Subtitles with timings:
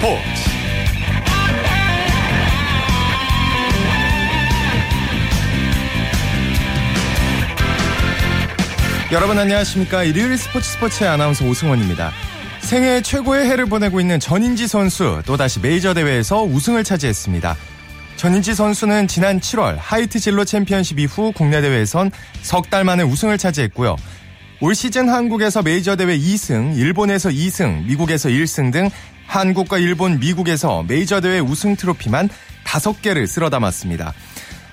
[0.00, 0.50] 스포츠.
[9.12, 10.04] 여러분 안녕하십니까?
[10.04, 12.12] 일요일 스포츠 스포츠의 아나운서 오승원입니다.
[12.60, 17.56] 생애 최고의 해를 보내고 있는 전인지 선수 또다시 메이저 대회에서 우승을 차지했습니다.
[18.16, 22.10] 전인지 선수는 지난 7월 하이트 진로 챔피언십 이후 국내 대회에선
[22.42, 23.96] 석 달 만에 우승을 차지했고요
[24.62, 28.90] 올 시즌 한국에서 메이저 대회 2승, 일본에서 2승, 미국에서 1승 등
[29.26, 32.28] 한국과 일본, 미국에서 메이저 대회 우승 트로피만
[32.64, 34.12] 5개를 쓸어 담았습니다.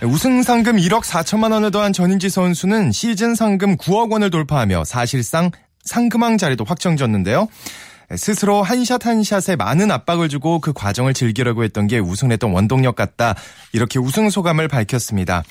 [0.03, 5.51] 우승 상금 1억 4천만 원을 더한 전인지 선수는 시즌 상금 9억 원을 돌파하며 사실상
[5.85, 7.47] 상금왕 자리도 확정졌는데요.
[8.15, 13.35] 스스로 한샷 한 샷에 많은 압박을 주고 그 과정을 즐기려고 했던 게 우승했던 원동력 같다.
[13.73, 15.43] 이렇게 우승 소감을 밝혔습니다.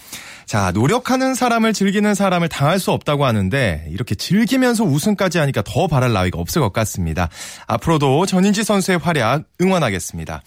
[0.47, 6.13] 자, 노력하는 사람을 즐기는 사람을 당할 수 없다고 하는데 이렇게 즐기면서 우승까지 하니까 더 바랄
[6.13, 7.29] 나위가 없을 것 같습니다.
[7.67, 10.43] 앞으로도 전인지 선수의 활약 응원하겠습니다.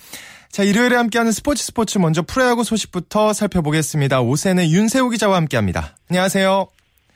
[0.51, 4.21] 자, 일요일에 함께하는 스포츠 스포츠 먼저 프로야구 소식부터 살펴보겠습니다.
[4.21, 5.95] 오세의 윤세호 기자와 함께합니다.
[6.09, 6.67] 안녕하세요.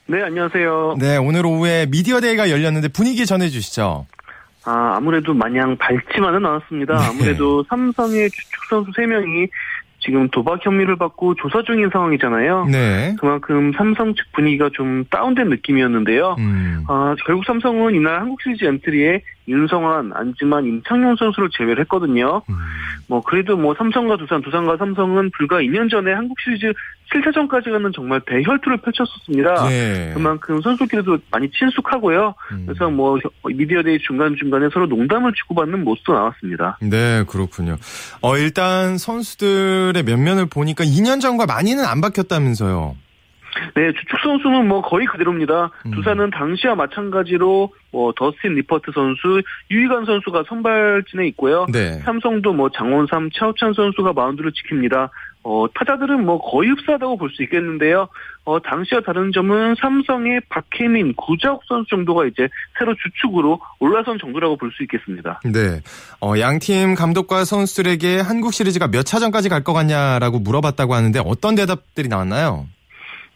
[0.06, 0.96] 네, 안녕하세요.
[1.00, 4.06] 네, 오늘 오후에 미디어 데이가 열렸는데 분위기 전해주시죠.
[4.66, 6.98] 아, 아무래도 마냥 밝지만은 않았습니다.
[6.98, 7.06] 네.
[7.10, 9.50] 아무래도 삼성의 주축 선수 3명이
[10.00, 12.66] 지금 도박 혐의를 받고 조사 중인 상황이잖아요.
[12.66, 13.16] 네.
[13.20, 16.36] 그만큼 삼성 측 분위기가 좀 다운된 느낌이었는데요.
[16.40, 16.84] 음.
[16.88, 22.42] 아, 결국 삼성은 이날 한국 시리즈 엔트리에 윤성환, 안지만, 임창용 선수를 제외를 했거든요.
[22.50, 22.56] 음.
[23.08, 26.72] 뭐 그래도 뭐 삼성과 두산, 두산과 삼성은 불과 2년 전에 한국 시리즈
[27.12, 29.68] 7차전까지 가는 정말 대혈투를 펼쳤었습니다.
[29.68, 30.12] 네.
[30.14, 32.34] 그만큼 선수끼리도 많이 친숙하고요.
[32.52, 32.64] 음.
[32.66, 36.78] 그래서 뭐 미디어데이 중간중간에 서로 농담을 주고받는 모습도 나왔습니다.
[36.82, 37.78] 네, 그렇군요.
[38.22, 42.96] 어, 일단 선수들의 면면을 보니까 2년 전과 많이는 안 바뀌었다면서요.
[43.76, 45.72] 네, 주축 선수는 뭐 거의 그대로입니다.
[45.86, 45.92] 음.
[45.92, 51.66] 두산은 당시와 마찬가지로 뭐 더스틴 니퍼트 선수, 유희관 선수가 선발진에 있고요.
[51.72, 52.00] 네.
[52.00, 55.10] 삼성도 뭐 장원삼, 차우찬 선수가 마운드를 지킵니다.
[55.46, 58.08] 어, 타자들은 뭐 거의 흡사하다고 볼 수 있겠는데요.
[58.46, 62.48] 어, 당시와 다른 점은 삼성의 박혜민, 구자욱 선수 정도가 이제
[62.80, 65.42] 새로 주축으로 올라선 정도라고 볼 수 있겠습니다.
[65.44, 65.82] 네.
[66.22, 72.08] 어, 양팀 감독과 선수들에게 한국 시리즈가 몇 차전까지 갈 것 같냐라고 물어봤다고 하는데 어떤 대답들이
[72.08, 72.66] 나왔나요?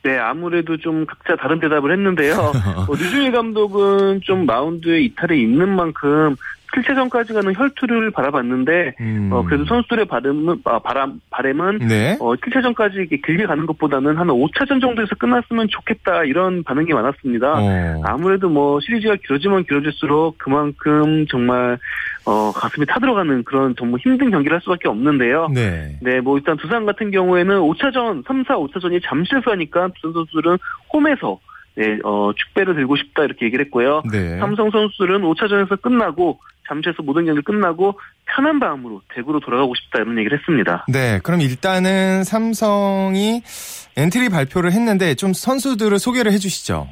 [0.08, 2.54] 네, 아무래도 좀 각자 다른 대답을 했는데요.
[2.88, 6.38] 어, 류중일 감독은 좀 마운드에 이탈이 있는 만큼
[6.76, 9.30] 7차전까지 가는 혈투를 바라봤는데 음.
[9.32, 12.18] 어, 그래도 선수들의 바람은 아, 바람 바램은 네.
[12.20, 17.54] 어, 7차전까지 길게 가는 것보다는 한 5차전 정도에서 끝났으면 좋겠다 이런 반응이 많았습니다.
[17.54, 18.02] 어.
[18.04, 21.78] 아무래도 뭐 시리즈가 길어지면 길어질수록 그만큼 정말
[22.26, 25.48] 어, 가슴이 타들어가는 그런 정말 힘든 경기를 할 수밖에 없는데요.
[25.54, 25.98] 네.
[26.02, 30.58] 네, 뭐 일단 두산 같은 경우에는 5차전, 3, 4, 5차전이 잠실에서 하니까 두산 선수들은
[30.92, 31.40] 홈에서
[31.76, 34.02] 네, 어, 축배를 들고 싶다 이렇게 얘기를 했고요.
[34.12, 34.40] 네.
[34.40, 40.38] 삼성 선수들은 5차전에서 끝나고 잠실에서 모든 경기 끝나고 편한 마음으로 대구로 돌아가고 싶다 이런 얘기를
[40.38, 40.86] 했습니다.
[40.88, 43.42] 네, 그럼 일단은 삼성이
[43.96, 46.88] 엔트리 발표를 했는데 좀 선수들을 소개를 해주시죠.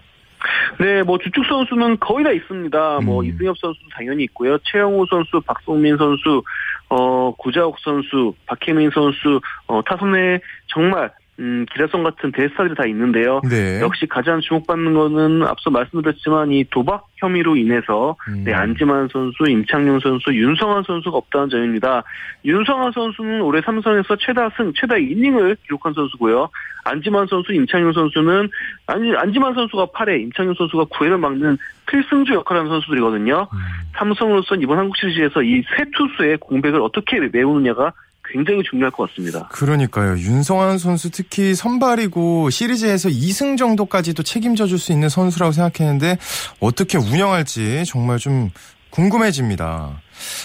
[0.79, 2.77] 네, 뭐 주축 선수는 거의 다 있습니다.
[2.77, 3.05] 뭐 음.
[3.05, 4.57] 뭐 이승엽 선수 당연히 있고요.
[4.63, 6.43] 최형우 선수, 박석민 선수,
[6.89, 13.41] 어 구자욱 선수, 박해민 선수, 어 타선에 정말 음, 기라성 같은 대스타들이 다 있는데요.
[13.49, 13.81] 네.
[13.81, 18.43] 역시 가장 주목받는 거는 앞서 말씀드렸지만 이 도박 혐의로 인해서 음.
[18.45, 22.03] 네, 안지만 선수, 임창용 선수, 윤성환 선수가 없다는 점입니다.
[22.45, 26.49] 윤성환 선수는 올해 삼성에서 최다 승, 최다 이닝을 기록한 선수고요.
[26.85, 28.49] 안지만 선수, 임창용 선수는
[28.87, 31.57] 아니 안지만 선수가 8회, 임창용 선수가 9회를 막는
[31.87, 33.47] 필승주 역할을 하는 선수들이거든요.
[33.51, 33.57] 음.
[33.97, 37.91] 삼성으로서는 이번 한국 시리즈에서 이 세 투수의 공백을 어떻게 메우느냐가
[38.31, 39.47] 굉장히 중요할 것 같습니다.
[39.51, 40.11] 그러니까요.
[40.17, 46.17] 윤성환 선수 특히 선발이고 시리즈에서 2승 정도까지도 책임져 줄 수 있는 선수라고 생각했는데
[46.59, 48.51] 어떻게 운영할지 정말 좀
[48.89, 50.01] 궁금해집니다.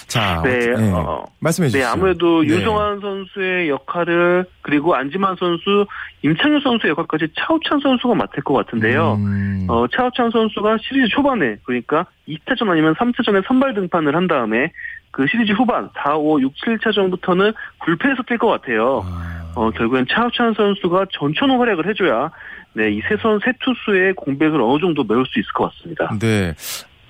[0.09, 0.91] 자, 네, 네.
[0.93, 1.85] 어, 말씀해 주시죠.
[1.85, 2.49] 네, 아무래도 네.
[2.49, 5.87] 윤성환 선수의 역할을 그리고 안지만 선수,
[6.23, 9.15] 임창규 선수의 역할까지 차우찬 선수가 맡을 것 같은데요.
[9.15, 9.67] 음.
[9.69, 14.73] 어, 차우찬 선수가 시리즈 초반에 그러니까 2차전 아니면 3차전에 선발 등판을 한 다음에
[15.11, 17.55] 그 시리즈 후반 4, 5, 6, 7차전부터는
[17.85, 19.03] 불펜에서 뛸 것 같아요.
[19.05, 19.53] 아.
[19.57, 22.31] 어, 결국엔 차우찬 선수가 전천후 활약을 해줘야
[22.73, 26.11] 네, 이 세선 세 투수의 공백을 어느 정도 메울 수 있을 것 같습니다.
[26.21, 26.55] 네.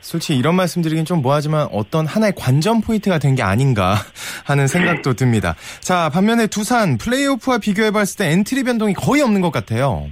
[0.00, 3.94] 솔직히 이런 말씀드리긴 좀 뭐하지만 어떤 하나의 관전 포인트가 된 게 아닌가
[4.46, 5.54] 하는 생각도 듭니다.
[5.80, 10.06] 자, 반면에 두산 플레이오프와 비교해봤을 때 엔트리 변동이 거의 없는 것 같아요.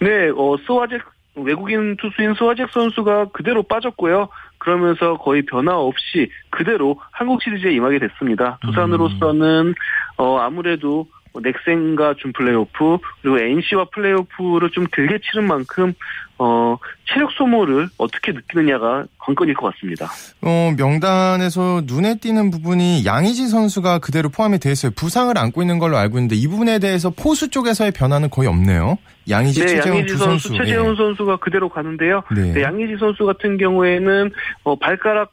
[0.00, 1.02] 네, 어, 스와잭
[1.36, 4.28] 외국인 투수인 스와잭 선수가 그대로 빠졌고요.
[4.64, 8.58] 그러면서 거의 변화 없이 그대로 한국 시리즈에 임하게 됐습니다.
[8.62, 9.74] 두산으로서는
[10.16, 11.06] 어 아무래도 뭐
[11.40, 15.92] 넥센과 준 플레이오프 그리고 NC와 플레이오프를 좀 길게 치른 만큼
[16.38, 16.76] 어,
[17.06, 20.08] 체력 소모를 어떻게 느끼느냐가 관건일 것 같습니다.
[20.42, 24.92] 어, 명단에서 눈에 띄는 부분이 양의지 선수가 그대로 포함이 돼 있어요.
[24.96, 28.98] 부상을 안고 있는 걸로 알고 있는데 이 부분에 대해서 포수 쪽에서의 변화는 거의 없네요.
[29.28, 30.96] 양의지, 네, 최재훈 양의지 선수, 선수, 최재훈 예.
[30.96, 32.22] 선수가 그대로 가는데요.
[32.34, 32.52] 네.
[32.52, 34.30] 네, 양의지 선수 같은 경우에는
[34.64, 35.32] 어, 발가락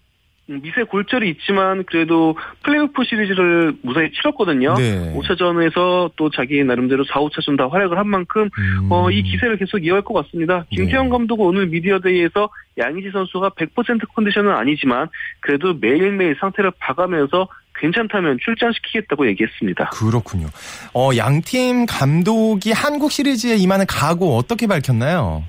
[0.62, 4.74] 미세 골절이 있지만 그래도 플레이오프 시리즈를 무사히 치렀거든요.
[4.76, 5.14] 네.
[5.16, 8.88] 5차전에서 또 자기 나름대로 4, 5차전 다 활약을 한 만큼 음.
[8.92, 10.66] 어, 이 기세를 계속 이어갈 것 같습니다.
[10.72, 11.10] 김태형 네.
[11.10, 15.08] 감독은 오늘 미디어데이에서 양희지 선수가 100% 컨디션은 아니지만
[15.40, 19.90] 그래도 매일매일 상태를 봐가면서 괜찮다면 출전시키겠다고 얘기했습니다.
[19.90, 20.48] 그렇군요.
[20.94, 25.44] 어, 양팀 감독이 한국 시리즈에 임하는 각오 어떻게 밝혔나요?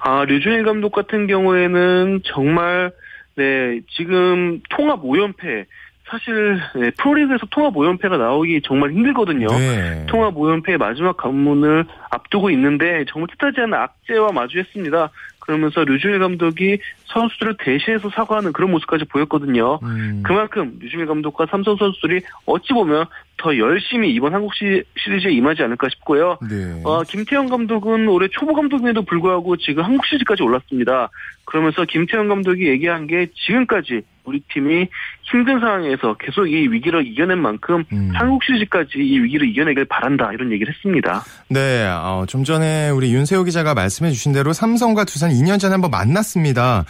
[0.00, 2.92] 아, 류준일 감독 같은 경우에는 정말
[3.36, 5.66] 네, 지금 통합 5연패
[6.08, 9.46] 사실 네, 프로리그에서 통합 5연패가 나오기 정말 힘들거든요.
[9.48, 10.06] 네.
[10.06, 15.10] 통합 5연패의 마지막 관문을 앞두고 있는데 정말 뜻하지 않은 악재와 마주했습니다.
[15.44, 19.78] 그러면서 류준일 감독이 선수들을 대신해서 사과하는 그런 모습까지 보였거든요.
[19.82, 20.22] 음.
[20.24, 23.04] 그만큼 류준일 감독과 삼성 선수들이 어찌 보면
[23.36, 26.38] 더 열심히 이번 한국 시리즈에 임하지 않을까 싶고요.
[26.48, 26.80] 네.
[26.84, 31.10] 어, 김태형 감독은 올해 초보 감독임에도 불구하고 지금 한국 시리즈까지 올랐습니다.
[31.44, 34.88] 그러면서 김태형 감독이 얘기한 게 지금까지 우리 팀이
[35.22, 38.10] 힘든 상황에서 계속 이 위기를 이겨낸 만큼 음.
[38.14, 41.22] 한국 시리즈까지 이 위기를 이겨내길 바란다 이런 얘기를 했습니다.
[41.48, 45.90] 네, 어, 좀 전에 우리 윤세호 기자가 말씀해 주신 대로 삼성과 두산 2년 전에 한번
[45.90, 46.84] 만났습니다.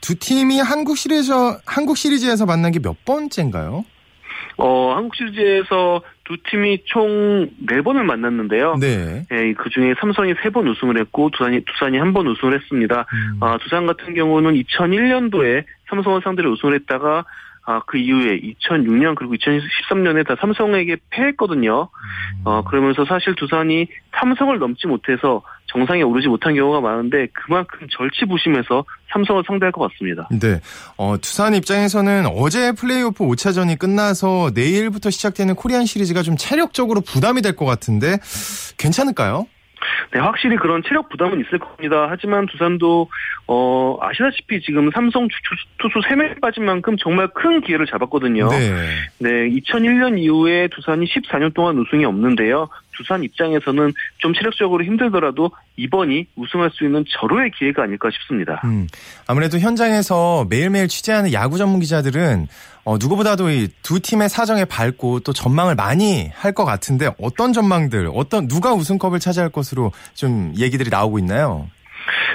[0.00, 1.32] 두 팀이 한국 시리즈
[1.66, 3.84] 한국 시리즈에서 만난 게 몇 번째인가요?
[4.58, 8.76] 어, 한국 시리즈에서 두 팀이 총 네 번을 만났는데요.
[8.78, 9.26] 네.
[9.32, 13.06] 예, 그 중에 삼성이 세 번 우승을 했고 두산이 두산이 한 번 우승을 했습니다.
[13.12, 13.42] 음.
[13.42, 17.24] 아, 두산 같은 경우는 2001년도에 삼성을 상대로 우승을 했다가
[17.70, 21.82] 아, 그 이후에 2006년 그리고 2013년에 다 삼성에게 패했거든요.
[21.82, 22.42] 음.
[22.44, 23.86] 어, 그러면서 사실 두산이
[24.18, 30.28] 삼성을 넘지 못해서 정상에 오르지 못한 경우가 많은데 그만큼 절치부심해서 삼성을 상대할 것 같습니다.
[30.32, 30.60] 네.
[30.96, 37.54] 어, 두산 입장에서는 어제 플레이오프 5차전이 끝나서 내일부터 시작되는 코리안 시리즈가 좀 체력적으로 부담이 될
[37.54, 38.18] 것 같은데
[38.78, 39.46] 괜찮을까요?
[40.12, 42.08] 네, 확실히 그런 체력 부담은 있을 겁니다.
[42.10, 43.08] 하지만 두산도
[43.46, 45.28] 어 아시다시피 지금 삼성
[45.78, 48.48] 투수 3명 빠진 만큼 정말 큰 기회를 잡았거든요.
[48.48, 48.70] 네.
[49.18, 52.68] 네, 2001년 이후에 두산이 14년 동안 우승이 없는데요.
[52.96, 58.60] 두산 입장에서는 좀 체력적으로 힘들더라도 이번이 우승할 수 있는 절호의 기회가 아닐까 싶습니다.
[58.64, 58.88] 음,
[59.26, 62.48] 아무래도 현장에서 매일매일 취재하는 야구 전문 기자들은
[62.84, 68.08] 어, 누구보다도 이 두 팀의 사정에 밝고 또 전망을 많이 할 것 같은데 어떤 전망들,
[68.14, 71.68] 어떤 누가 우승컵을 차지할 것으로 좀 얘기들이 나오고 있나요?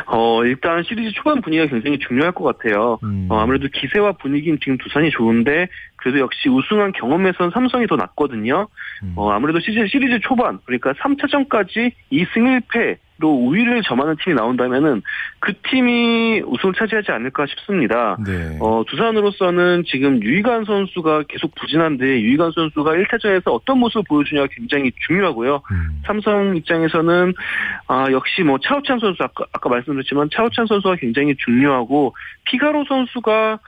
[0.08, 3.00] 어, 일단 시리즈 초반 분위기가 굉장히 중요할 것 같아요.
[3.04, 3.28] 음.
[3.30, 8.68] 어, 아무래도 기세와 분위기는 지금 두산이 좋은데, 그래도 역시 우승한 경험에선 삼성이 더 낫거든요.
[9.04, 9.14] 음.
[9.16, 15.02] 어, 아무래도 시리즈, 시리즈 초반, 그러니까 3차전까지 2승 1패, 로 우위를 점하는 팀이 나온다면은
[15.40, 18.18] 그 팀이 우승을 차지하지 않을까 싶습니다.
[18.26, 18.58] 네.
[18.60, 25.62] 어, 두산으로서는 지금 유이관 선수가 계속 부진한데 유이관 선수가 1차전에서 어떤 모습을 보여주냐가 굉장히 중요하고요.
[25.72, 26.02] 음.
[26.06, 27.34] 삼성 입장에서는
[27.88, 32.16] 아, 역시 뭐 차우찬 선수 아까, 아까 말씀드렸지만 차우찬 선수가 굉장히 중요하고
[32.46, 33.60] 피가로 선수가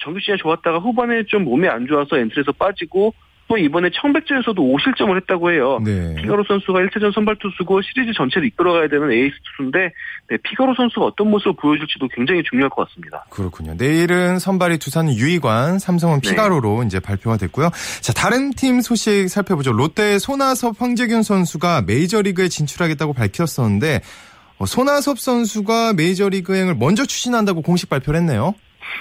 [0.00, 3.14] 정규 시즌 좋았다가 후반에 좀 몸이 안 좋아서 엔트리에서 빠지고
[3.46, 5.78] 또 이번에 청백전에서도 5실점을 했다고 해요.
[5.84, 6.14] 네.
[6.16, 9.92] 피가로 선수가 1차전 선발 투수고 시리즈 전체를 이끌어가야 되는 에이스 투수인데
[10.30, 13.26] 네, 피가로 선수가 어떤 모습을 보여줄지도 굉장히 중요할 것 같습니다.
[13.30, 13.74] 그렇군요.
[13.76, 16.30] 내일은 선발이 두산 유희관, 삼성은 네.
[16.30, 16.86] 피가로로 네.
[16.86, 17.70] 이제 발표가 됐고요.
[18.00, 19.72] 자 다른 팀 소식 살펴보죠.
[19.72, 24.00] 롯데의 손아섭 황재균 선수가 메이저리그에 진출하겠다고 밝혔었는데
[24.58, 28.54] 어, 손아섭 선수가 메이저리그행을 먼저 추진한다고 공식 발표를 했네요.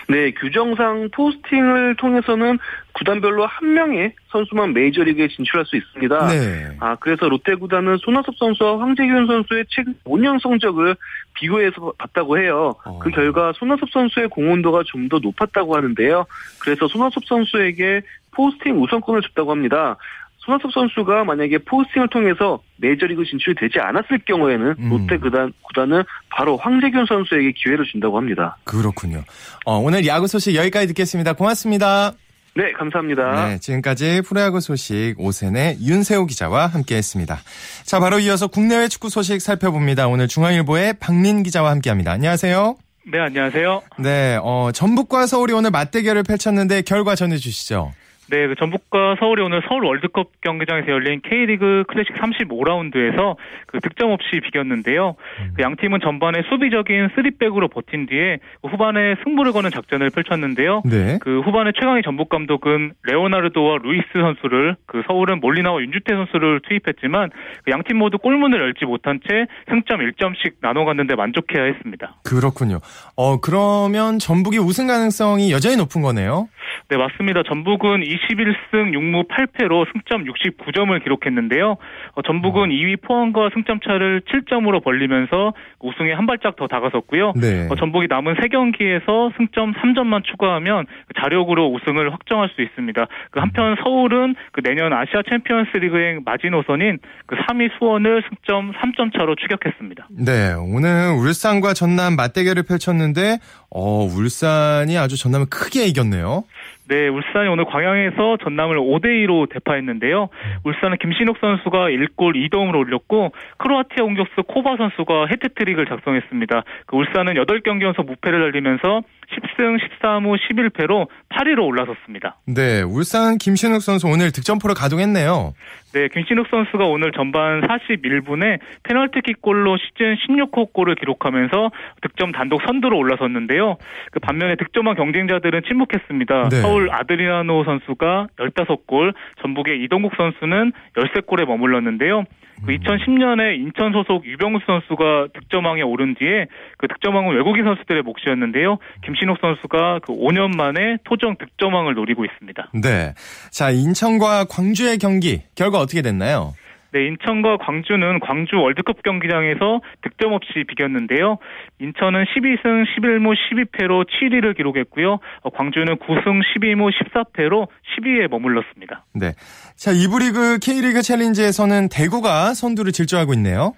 [0.08, 2.60] 네, 규정상 포스팅을 통해서는
[2.94, 6.28] 구단별로 한 명의 선수만 메이저리그에 진출할 수 있습니다.
[6.28, 6.78] 네.
[6.80, 10.96] 아, 그래서 롯데 구단은 손아섭 선수와 황재균 선수의 최근 5년 성적을
[11.34, 12.75] 비교해서 봤다고 해요.
[12.86, 13.00] 어.
[13.00, 16.25] 그 결과 손아섭 선수의 공헌도가 좀 더 높았다고 하는데요.
[16.60, 19.98] 그래서 손아섭 선수에게 포스팅 우선권을 줬다고 합니다.
[20.46, 24.90] 손아섭 선수가 만약에 포스팅을 통해서 메이저리그 진출이 되지 않았을 경우에는 음.
[24.90, 28.58] 롯데 구단, 구단은 바로 황재균 선수에게 기회를 준다고 합니다.
[28.66, 29.24] 그렇군요.
[29.66, 31.34] 어, 오늘 야구 소식 여기까지 듣겠습니다.
[31.34, 32.12] 고맙습니다.
[32.56, 33.48] 네, 감사합니다.
[33.48, 37.40] 네, 지금까지 프로야구 소식 오센의 윤세호 기자와 함께했습니다.
[37.84, 40.08] 자, 바로 이어서 국내외 축구 소식 살펴봅니다.
[40.08, 42.12] 오늘 중앙일보의 박민 기자와 함께합니다.
[42.12, 42.76] 안녕하세요.
[43.12, 43.82] 네, 안녕하세요.
[44.00, 47.92] 네, 어, 전북과 서울이 오늘 맞대결을 펼쳤는데 결과 전해주시죠.
[48.30, 53.36] 네, 그 전북과 서울이 오늘 서울 월드컵 경기장에서 열린 K리그 클래식 35라운드에서
[53.68, 55.15] 그 득점 없이 비겼는데요.
[55.39, 55.53] 음.
[55.56, 60.84] 그양 팀은 전반에 수비적인 3백으로 버틴 뒤에 그 후반에 승부를 거는 작전을 펼쳤는데요.
[60.86, 61.20] 네.
[61.22, 67.30] 그 후반에 최강의 전북 감독은 레오나르도와 루이스 선수를 그 서울은 몰리나와 윤주태 선수를 투입했지만
[67.65, 72.15] 그 양팀 모두 골문을 열지 못한 채 승점 1점씩 나눠 갔는데 만족해야 했습니다.
[72.24, 72.80] 그렇군요.
[73.15, 76.48] 어 그러면 전북이 우승 가능성이 여전히 높은 거네요.
[76.89, 77.44] 네, 맞습니다.
[77.48, 81.77] 전북은 21승 6무 8패로 승점 69점을 기록했는데요.
[82.15, 87.34] 어, 전북은 2위 포항과 승점 차를 7점으로 벌리면서 우승에 한 발짝 더 다가섰고요.
[87.36, 87.67] 네.
[87.70, 90.86] 어, 전북이 남은 3경기에서 승점 3점만 추가하면
[91.20, 93.08] 자력으로 우승을 확정할 수 있습니다.
[93.32, 99.36] 그 한편 서울은 그 내년 아시아 챔피언스 리그의 마지노선인 그 3위 수원을 승점 3점 차로
[99.36, 100.08] 추격했습니다.
[100.12, 103.39] 네, 오늘 울산과 전남 맞대결을 펼쳤는데
[103.70, 106.43] 어, 울산이 아주 전남을 크게 이겼네요.
[106.90, 110.28] 네, 울산이 오늘 광양에서 전남을 5대 2로 대파했는데요.
[110.66, 116.63] 울산은 김신욱 선수가 1골 2도움을 올렸고 크로아티아 공격수 코바 선수가 헤트트릭을 작성했습니다.
[116.86, 119.02] 그 울산은 8경기 연속 무패를 달리면서
[119.34, 122.38] 10승 13무 11패로 8위로 올라섰습니다.
[122.48, 125.54] 네, 울산 김신욱 선수 오늘 득점포를 가동했네요.
[125.94, 131.72] 네, 김신욱 선수가 오늘 전반 41분에 페널티킥 골로 시즌 16호 골을 기록하면서
[132.02, 133.78] 득점 단독 선두로 올라섰는데요.
[134.12, 136.50] 그 반면에 득점한 경쟁자들은 침묵했습니다.
[136.50, 136.62] 네.
[136.62, 142.24] 서울 아드리아노 선수가 15골, 전북의 이동국 선수는 13골에 머물렀는데요.
[142.66, 148.78] 그 2010년에 인천 소속 유병수 선수가 득점왕에 오른 뒤에 그 득점왕은 외국인 선수들의 몫이었는데요.
[149.06, 152.72] 김신욱 선수가 그 5년 만에 토종 득점왕을 노리고 있습니다.
[152.82, 153.14] 네.
[153.52, 156.54] 자, 인천과 광주의 경기 결과 어떻게 됐나요?
[156.94, 161.40] 네, 인천과 광주는 광주 월드컵 경기장에서 득점 없이 비겼는데요.
[161.80, 165.18] 인천은 12승 11무 12패로 7위를 기록했고요.
[165.42, 169.06] 어, 광주는 9승 12무 14패로 10위에 머물렀습니다.
[169.16, 169.34] 네.
[169.76, 173.74] 자, 이부 리그 K리그 챌린지에서는 대구가 선두를 질주하고 있네요.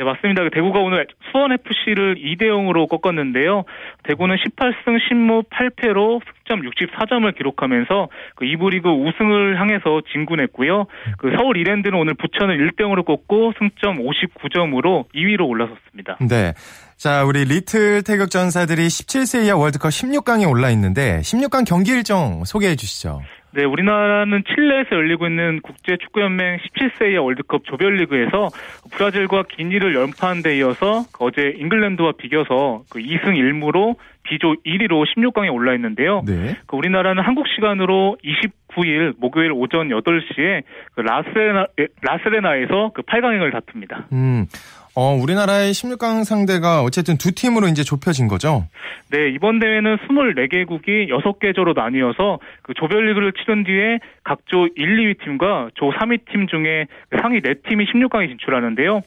[0.00, 0.44] 네, 맞습니다.
[0.44, 3.64] 그 대구가 오늘 수원 FC를 2대 0으로 꺾었는데요.
[4.04, 10.86] 대구는 18승 10무 8패로 승점 64점을 기록하면서 그 2부 리그 우승을 향해서 진군했고요.
[11.18, 16.16] 그 서울 이랜드는 오늘 부천을 1대 0으로 꺾고 승점 59점으로 2위로 올라섰습니다.
[16.26, 16.54] 네.
[16.96, 22.74] 자, 우리 리틀 태극 전사들이 17세 이하 월드컵 16강에 올라 있는데 16강 경기 일정 소개해
[22.74, 23.20] 주시죠.
[23.52, 28.48] 네, 우리나라는 칠레에서 열리고 있는 국제 축구연맹 17세 이하 월드컵 조별리그에서
[28.92, 35.74] 브라질과 기니를 연파한 데 이어서 어제 잉글랜드와 비겨서 그 2승 1무로 B조 1위로 16강에 올라
[35.74, 36.22] 있는데요.
[36.26, 36.56] 네.
[36.66, 40.62] 그 우리나라는 한국 시간으로 29일 목요일 오전 8시에
[40.94, 41.66] 그 라스레나,
[42.02, 44.08] 라스레나에서 그 8강행을 다툽니다.
[44.12, 44.46] 음.
[45.00, 48.66] 어, 우리나라의 16강 상대가 어쨌든 두 팀으로 이제 좁혀진 거죠?
[49.10, 55.90] 네, 이번 대회는 24개국이 6개조로 나뉘어서 그 조별리그를 치른 뒤에 각조 1, 2위 팀과 조
[55.90, 56.84] 3위 팀 중에
[57.18, 59.00] 상위 4팀이 16강에 진출하는데요.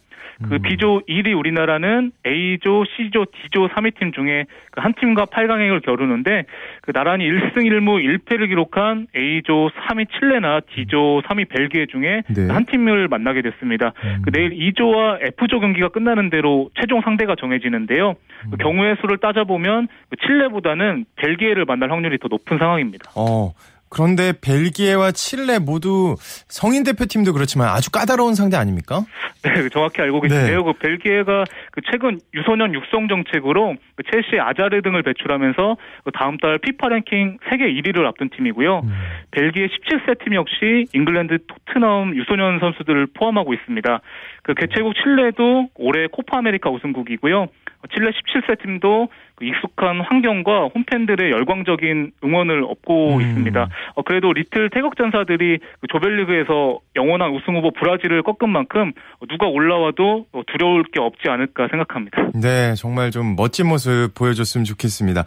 [0.48, 0.62] 그 음.
[0.62, 6.44] B조 1위 우리나라는 A조, C조, D조 3위 팀 중에 그 한 팀과 8강행을 겨루는데
[6.82, 12.48] 그 나란히 1승 1무 1패를 기록한 A조 3위 칠레나 D조 3위 벨기에 중에 네.
[12.52, 13.94] 한 팀을 만나게 됐습니다.
[14.04, 14.22] 음.
[14.24, 18.14] 그 내일 2조와 F조 경기가 끝나는 대로 최종 상대가 정해지는데요.
[18.14, 18.52] 그 음.
[18.52, 23.10] 그 경우의 수를 따져보면 그 칠레보다는 벨기에를 만날 확률이 더 높은 상황입니다.
[23.16, 23.54] 어.
[23.94, 26.16] 그런데 벨기에와 칠레 모두
[26.48, 29.06] 성인 대표팀도 그렇지만 아주 까다로운 상대 아닙니까?
[29.44, 30.58] 네, 정확히 알고 계시네요.
[30.58, 30.64] 네.
[30.64, 36.58] 그 벨기에가 그 최근 유소년 육성 정책으로 그 첼시 아자르 등을 배출하면서 그 다음 달
[36.58, 38.80] 피파 랭킹 세계 1위를 앞둔 팀이고요.
[38.84, 38.94] 음.
[39.32, 44.00] 벨기에 17세 팀 역시 잉글랜드 토트넘 유소년 선수들을 포함하고 있습니다.
[44.44, 47.48] 그 개최국 칠레도 올해 코파 아메리카 우승국이고요.
[47.94, 53.22] 칠레 17세 팀도 그 익숙한 환경과 홈팬들의 열광적인 응원을 얻고 음.
[53.22, 53.70] 있습니다.
[53.96, 58.92] 어, 그래도 리틀 태극 전사들이 그 조별리그에서 영원한 우승 후보 브라질을 꺾은 만큼
[59.30, 62.30] 누가 올라와도 두려울 게 없지 않을까 생각합니다.
[62.36, 65.24] 네, 정말 좀 멋진 모습 보여줬으면 좋겠습니다.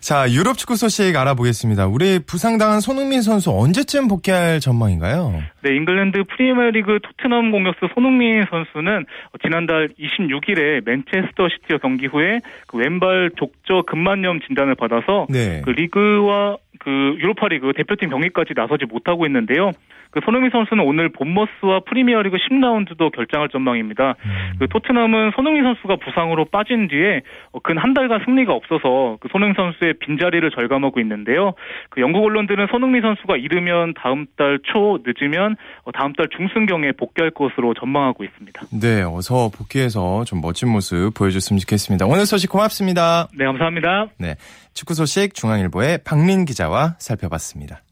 [0.00, 1.86] 자, 유럽 축구 소식 알아보겠습니다.
[1.86, 5.42] 우리 부상당한 손흥민 선수 언제쯤 복귀할 전망인가요?
[5.62, 9.04] 네, 잉글랜드 프리미어리그 토트넘 공격수 손흥민 선수는
[9.42, 15.62] 지난달 26일에 맨체스터 시티와 경기 후에 그 왼발 족저 근만염 진단을 받아서 네.
[15.64, 19.72] 그 리그와 그 유로파 리그 대표팀 경기까지 나서지 못하고 있는데요.
[20.10, 24.16] 그 손흥민 선수는 오늘 본머스와 프리미어리그 10라운드도 결정할 전망입니다.
[24.24, 24.52] 음.
[24.58, 27.20] 그 토트넘은 손흥민 선수가 부상으로 빠진 뒤에
[27.52, 31.52] 어, 근한 달간 승리가 없어서 그 손흥민 선수의 빈자리를 절감하고 있는데요.
[31.90, 37.30] 그 영국 언론들은 손흥민 선수가 이르면 다음 달 초 늦으면 어, 다음 달 중순경에 복귀할
[37.30, 38.62] 것으로 전망하고 있습니다.
[38.80, 42.06] 네, 어서 복귀해서 좀 멋진 모습 보여줬으면 좋겠습니다.
[42.06, 43.28] 오늘 소식 고맙습니다.
[43.36, 44.08] 네, 네, 감사합니다.
[44.18, 44.36] 네.
[44.74, 47.82] 축구 소식 중앙일보의 박민 기자와 살펴봤습니다.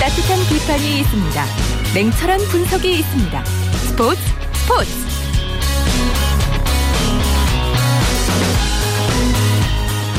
[0.00, 1.44] 따뜻한 비판이 있습니다.
[1.94, 3.44] 냉철한 분석이 있습니다.
[3.44, 4.20] 스포츠
[4.52, 4.90] 스포츠.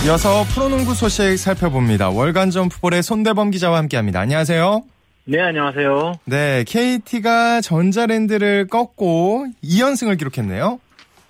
[0.05, 2.11] 이어서 프로농구 소식 살펴봅니다.
[2.11, 4.21] 월간 점프볼의 손대범 기자와 함께합니다.
[4.21, 4.83] 안녕하세요.
[5.29, 6.19] 네, 안녕하세요.
[6.23, 10.79] 네, KT가 전자랜드를 꺾고 2연승을 기록했네요.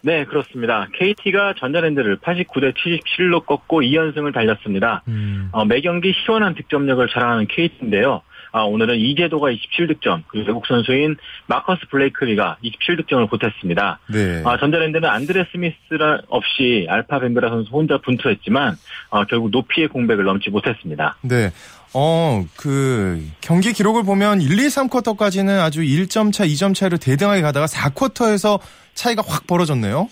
[0.01, 0.87] 네, 그렇습니다.
[0.93, 5.01] KT가 전자랜드를 89대 77로 꺾고 2연승을 달렸습니다.
[5.07, 5.49] 음.
[5.51, 8.21] 어, 매경기 시원한 득점력을 자랑하는 KT인데요.
[8.51, 13.99] 아, 오늘은 이재도가 27득점, 그리고 외국 선수인 마커스 블레이크리가 27득점을 보탰습니다.
[14.13, 14.43] 네.
[14.45, 18.75] 아, 전자랜드는 안드레 스미스라 없이 알파 벤베라 선수 혼자 분투했지만
[19.09, 21.17] 어, 결국 높이의 공백을 넘지 못했습니다.
[21.21, 21.51] 네.
[21.93, 27.65] 어, 그, 경기 기록을 보면 1, 2, 3쿼터까지는 아주 1점 차, 2점 차로 대등하게 가다가
[27.65, 28.59] 4쿼터에서
[28.93, 30.09] 차이가 확 벌어졌네요.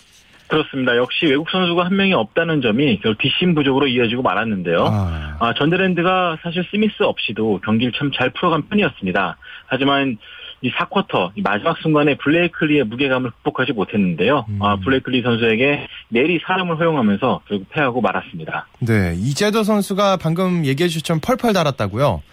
[0.47, 0.95] 그렇습니다.
[0.95, 4.85] 역시 외국 선수가 한 명이 없다는 점이 결국 뒷심 부족으로 이어지고 말았는데요.
[4.85, 5.37] 아.
[5.39, 9.37] 아, 전자랜드가 사실 스미스 없이도 경기를 참 잘 풀어간 편이었습니다.
[9.65, 10.17] 하지만
[10.65, 14.45] 이 4쿼터 이 마지막 순간에 블레이클리의 무게감을 극복하지 못했는데요.
[14.49, 14.59] 음.
[14.63, 18.65] 아, 블레이클리 선수에게 내리 4점을 허용하면서 결국 패하고 말았습니다.
[18.79, 22.23] 네, 이재도 선수가 방금 얘기해 주셨던 펄펄 날았다고요?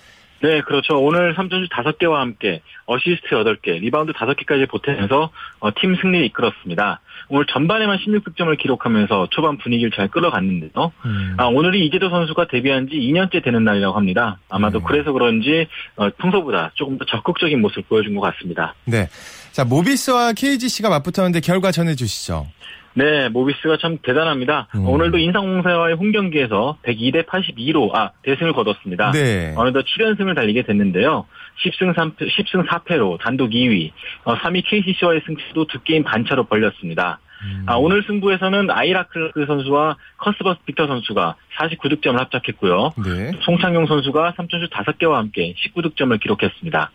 [0.42, 1.00] 네, 그렇죠.
[1.00, 5.30] 오늘 3점슛 5개와 함께 어시스트 8개, 리바운드 5개까지 보태면서
[5.60, 7.00] 어, 팀 승리를 이끌었습니다.
[7.28, 10.92] 오늘 전반에만 16득점을 기록하면서 초반 분위기를 잘 끌어갔는데요.
[11.04, 11.34] 음.
[11.38, 14.38] 아, 오늘이 이재도 선수가 데뷔한 지 2년째 되는 날이라고 합니다.
[14.48, 14.84] 아마도 음.
[14.84, 18.74] 그래서 그런지 어, 평소보다 조금 더 적극적인 모습을 보여준 것 같습니다.
[18.84, 19.08] 네.
[19.52, 22.48] 자, 모비스와 KGC가 맞붙었는데 결과 전해주시죠.
[22.94, 24.68] 네, 모비스가 참 대단합니다.
[24.74, 24.88] 음.
[24.88, 29.12] 오늘도 인삼공사와의 홈 경기에서 102대 82로 아 대승을 거뒀습니다.
[29.12, 29.54] 네.
[29.56, 31.26] 어느덧 7연승을 달리게 됐는데요.
[31.64, 33.92] 10승 3 10승 4패로 단독 2위.
[34.24, 37.18] 어, 3위 KCC와의 승차도 두 게임 반차로 벌렸습니다.
[37.42, 37.64] 음.
[37.66, 42.92] 아, 오늘 승부에서는 아이라 클라크 선수와 커스버트 빅터 선수가 49득점을 합작했고요.
[43.04, 43.32] 네.
[43.44, 46.90] 송창용 선수가 3점슛 5개와 함께 19득점을 기록했습니다.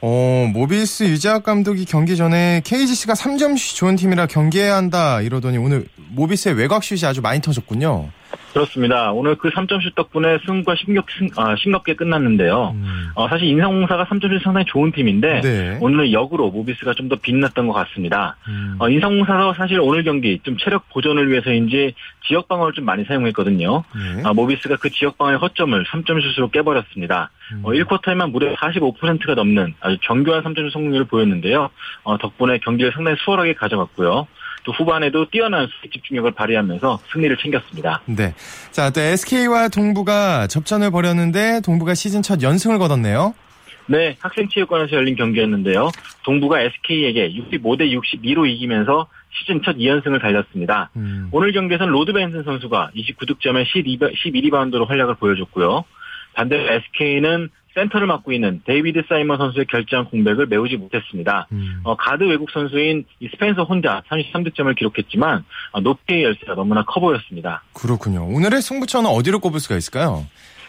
[0.00, 6.56] 어, 모비스 유재학 감독이 경기 전에 KGC가 3점슛 좋은 팀이라 경기해야 한다 이러더니 오늘 모비스의
[6.56, 8.10] 외곽슛이 아주 많이 터졌군요.
[8.52, 9.12] 그렇습니다.
[9.12, 11.06] 오늘 그 3점슛 덕분에 승부가 심격,
[11.36, 12.72] 아, 심겁게 끝났는데요.
[12.74, 13.08] 음.
[13.14, 15.78] 어, 사실 인상공사가 3점슛 상당히 좋은 팀인데 네.
[15.80, 18.36] 오늘은 역으로 모비스가 좀 더 빛났던 것 같습니다.
[18.48, 18.76] 음.
[18.78, 21.94] 어, 인상공사가 사실 오늘 경기 좀 체력 보존을 위해서인지
[22.26, 23.82] 지역 방어를 좀 많이 사용했거든요.
[23.94, 24.22] 네.
[24.24, 27.30] 아, 모비스가 그 지역 방어의 허점을 3점슛으로 깨버렸습니다.
[27.52, 27.60] 음.
[27.64, 31.70] 어, 1쿼터에만 무려 45%가 넘는 아주 정교한 3점슛 성공률을 보였는데요.
[32.04, 34.26] 어, 덕분에 경기를 상당히 수월하게 가져갔고요.
[34.64, 38.02] 또 후반에도 뛰어난 집중력을 발휘하면서 승리를 챙겼습니다.
[38.06, 38.34] 네.
[38.70, 43.34] 자, 또 SK와 동부가 접전을 벌였는데 동부가 시즌 첫 연승을 거뒀네요.
[43.86, 45.90] 네, 학생체육관에서 열린 경기였는데요.
[46.24, 50.90] 동부가 SK에게 65대 62로 이기면서 시즌 첫 2연승을 달렸습니다.
[50.96, 51.28] 음.
[51.32, 55.84] 오늘 경기에서는 로드 벤슨 선수가 29득점에 12, 12리바운드로 활약을 보여줬고요.
[56.34, 61.48] 반대로 SK는 센터를 맡고 있는 데이비드 사이먼 선수의 결장 공백을 메우지 못했습니다.
[61.52, 61.80] 음.
[61.84, 67.62] 어, 가드 외국 선수인 스펜서 혼자 33득점을 기록했지만 어, 높이의 열쇠가 너무나 커 보였습니다.
[67.72, 68.26] 그렇군요.
[68.26, 70.26] 오늘의 승부처는 어디로 꼽을 수가 있을까요?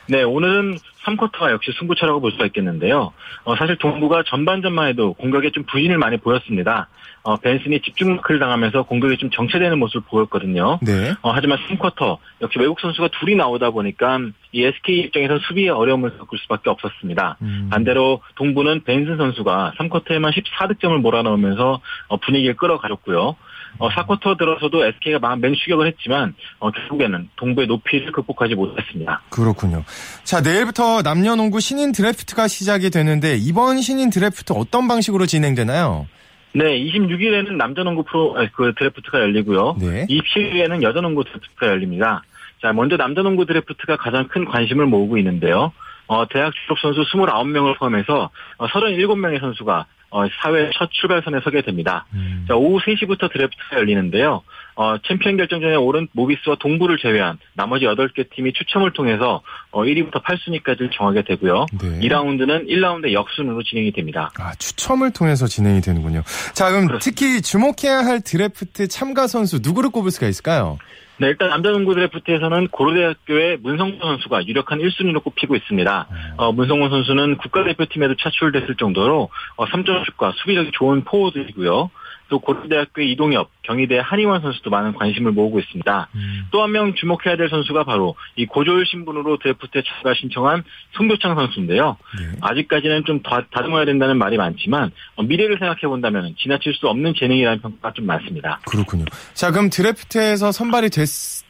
[0.08, 3.14] 네, 오늘은 3쿼터가 역시 승부처라고 볼 수가 있겠는데요.
[3.44, 6.90] 어, 사실 동부가 전반전만 해도 공격에 좀 부진을 많이 보였습니다.
[7.24, 10.80] 어, 벤슨이 집중 마크를 당하면서 공격이 좀 정체되는 모습을 보였거든요.
[10.82, 11.14] 네.
[11.22, 14.20] 어, 하지만 3쿼터 역시 외국 선수가 둘이 나오다 보니까
[14.52, 17.38] 이 SK 입장에서 수비에 어려움을 겪을 수밖에 없었습니다.
[17.42, 17.70] 음.
[17.72, 23.36] 반대로 동부는 벤슨 선수가 3쿼터에만 14득점을 몰아넣으면서 어, 분위기를 끌어가졌고요.
[23.80, 29.22] 어, 4쿼터 들어서도 SK가 맹추격을 했지만 어, 결국에는 동부의 높이를 극복하지 못했습니다.
[29.30, 29.84] 그렇군요.
[30.24, 36.08] 자 내일부터 남녀농구 신인 드래프트가 시작이 되는데 이번 신인 드래프트 어떤 방식으로 진행되나요?
[36.54, 39.78] 네, 26일에는 남자농구 프로 그 드래프트가 열리고요.
[39.80, 40.06] 네.
[40.08, 42.24] 27일에는 여자농구 드래프트가 열립니다.
[42.62, 45.74] 자, 먼저 남자농구 드래프트가 가장 큰 관심을 모으고 있는데요.
[46.08, 52.06] 어, 대학 졸업 선수 29명을 포함해서 어, 37명의 선수가 어, 사회 첫 출발선에 서게 됩니다.
[52.14, 52.46] 음.
[52.48, 54.44] 자, 오후 3시부터 드래프트가 열리는데요.
[54.76, 60.92] 어, 챔피언 결정전에 오른 모비스와 동부를 제외한 나머지 8개 팀이 추첨을 통해서 어, 1위부터 8순위까지
[60.96, 61.66] 정하게 되고요.
[61.82, 62.00] 네.
[62.08, 64.32] 2라운드는 1라운드 역순으로 진행이 됩니다.
[64.38, 66.22] 아, 추첨을 통해서 진행이 되는군요.
[66.54, 67.00] 자, 그럼 그렇습니다.
[67.00, 70.78] 특히 주목해야 할 드래프트 참가 선수 누구를 꼽을 수가 있을까요?
[71.18, 76.08] 네, 일단 남자 농구 드래프트에서는 고려대학교의 문성곤 선수가 유력한 1순위로 꼽히고 있습니다.
[76.10, 76.18] 네.
[76.38, 81.92] 어, 문성곤 선수는 국가대표팀에도 차출됐을 정도로 어, 3점슛과 수비력이 좋은 포워드이고요.
[82.30, 86.10] 또 고려대학교의 이동엽, 경희대 한희원 선수도 많은 관심을 모으고 있습니다.
[86.16, 86.46] 음.
[86.52, 91.98] 또한 명 주목해야 될 선수가 바로 이 고졸 신분으로 드래프트에 참가 신청한 송교창 선수인데요.
[92.20, 92.38] 네.
[92.42, 97.62] 아직까지는 좀 다, 다듬어야 된다는 말이 많지만 어, 미래를 생각해 본다면 지나칠 수 없는 재능이라는
[97.62, 98.60] 평가가 좀 많습니다.
[98.68, 99.06] 그렇군요.
[99.34, 101.08] 자 그럼 드래프트에서 선발이 됐,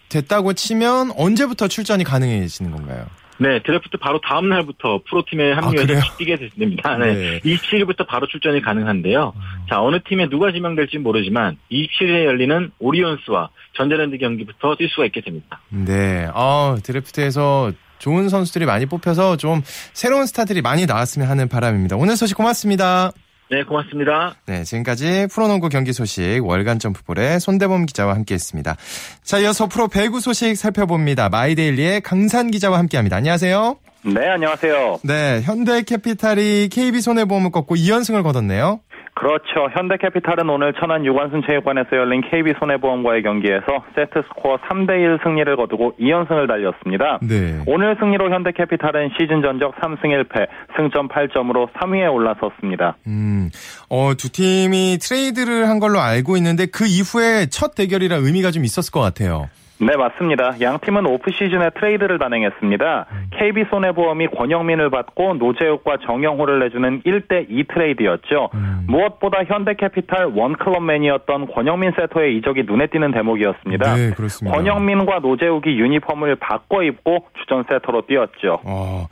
[0.09, 3.07] 됐다고 치면 언제부터 출전이 가능해지는 건가요?
[3.37, 6.97] 네, 드래프트 바로 다음 날부터 프로팀에 합류해서 아, 뛰게 됐습니다.
[6.97, 7.13] 네.
[7.13, 7.39] 네.
[7.39, 9.33] 27일부터 바로 출전이 가능한데요.
[9.35, 9.41] 음.
[9.69, 15.61] 자, 어느 팀에 누가 지명될지 모르지만 27일에 열리는 오리온스와 전자랜드 경기부터 뛸 수가 있게 됩니다.
[15.69, 16.27] 네.
[16.33, 19.61] 어, 드래프트에서 좋은 선수들이 많이 뽑혀서 좀
[19.93, 21.95] 새로운 스타들이 많이 나왔으면 하는 바람입니다.
[21.95, 23.11] 오늘 소식 고맙습니다.
[23.53, 24.33] 네, 고맙습니다.
[24.47, 28.75] 네, 지금까지 프로농구 경기 소식 월간 점프볼의 손대범 기자와 함께했습니다.
[29.21, 31.29] 자, 이어서 프로 배구 소식 살펴봅니다.
[31.29, 33.17] 마이데일리의 강산 기자와 함께합니다.
[33.17, 33.77] 안녕하세요.
[34.05, 35.01] 네, 안녕하세요.
[35.03, 38.79] 네, 현대캐피탈이 KB손해보험을 꺾고 2연승을 거뒀네요.
[39.15, 39.69] 그렇죠.
[39.71, 46.47] 현대캐피탈은 오늘 천안 유관순 체육관에서 열린 KB손해보험과의 경기에서 세트 스코어 3대 1 승리를 거두고 2연승을
[46.47, 47.19] 달렸습니다.
[47.21, 47.61] 네.
[47.67, 52.97] 오늘 승리로 현대캐피탈은 시즌 전적 3승 1패, 승점 8점으로 3위에 올라섰습니다.
[53.07, 53.49] 음,
[53.89, 58.91] 어, 두 팀이 트레이드를 한 걸로 알고 있는데 그 이후에 첫 대결이라 의미가 좀 있었을
[58.91, 59.47] 것 같아요.
[59.85, 60.59] 네, 맞습니다.
[60.61, 63.05] 양 팀은 오프 시즌에 트레이드를 단행했습니다.
[63.37, 68.49] KB 손해보험이 권영민을 받고 노재욱과 정영호를 내주는 1대 2 트레이드였죠.
[68.53, 68.85] 음.
[68.87, 73.95] 무엇보다 현대캐피탈 원클럽맨이었던 권영민 세터의 이적이 눈에 띄는 대목이었습니다.
[73.95, 74.55] 네, 그렇습니다.
[74.55, 78.59] 권영민과 노재욱이 유니폼을 바꿔 입고 주전 세터로 뛰었죠.
[78.63, 79.07] 어,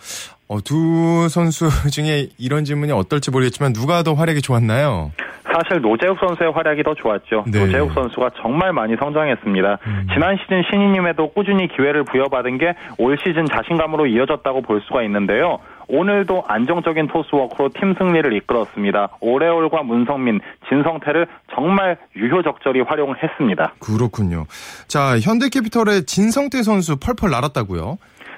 [0.52, 5.12] 어, 두 선수 중에 이런 질문이 어떨지 모르겠지만 누가 더 활약이 좋았나요?
[5.54, 7.46] 사실 노재욱 선수의 활약이 더 좋았죠.
[7.48, 7.60] 네.
[7.60, 9.78] 노재욱 선수가 정말 많이 성장했습니다.
[9.86, 10.08] 음.
[10.14, 15.60] 지난 시즌 신인임에도 꾸준히 기회를 부여받은 게 올 시즌 자신감으로 이어졌다고 볼 수가 있는데요.
[15.88, 19.10] 오늘도 안정적인 토스워크로 팀 승리를 이끌었습니다.
[19.20, 23.74] 오레올과 문성민, 진성태를 정말 유효적절히 활용을 했습니다.
[23.80, 24.46] 그렇군요.
[24.88, 27.98] 자, 현대캐피털의 진성태 선수 펄펄 날았다고요?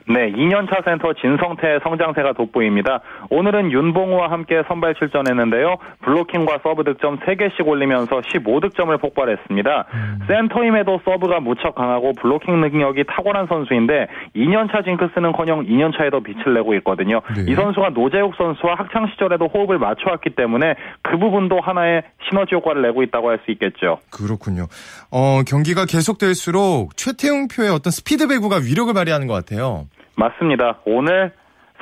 [0.10, 3.02] 네, 2년차 센터 진성태의 성장세가 돋보입니다.
[3.30, 5.76] 오늘은 윤봉우와 함께 선발 출전했는데요.
[6.02, 9.86] 블로킹과 서브 득점 3개씩 올리면서 15득점을 폭발했습니다.
[9.94, 10.20] 음.
[10.28, 17.22] 센터임에도 서브가 무척 강하고 블로킹 능력이 탁월한 선수인데 2년차 징크스는커녕 2년차에도 빛을 내고 있거든요.
[17.36, 17.46] 네.
[17.48, 23.04] 이 선수가 노재욱 선수와 학창 시절에도 호흡을 맞춰왔기 때문에 그 부분도 하나의 시너지 효과를 내고
[23.04, 23.98] 있다고 할 수 있겠죠.
[24.10, 24.68] 그렇군요.
[25.12, 29.86] 어, 경기가 계속될수록 최태웅표의 어떤 스피드 배구가 위력을 발휘하는 것 같아요.
[30.16, 30.80] 맞습니다.
[30.86, 31.32] 오늘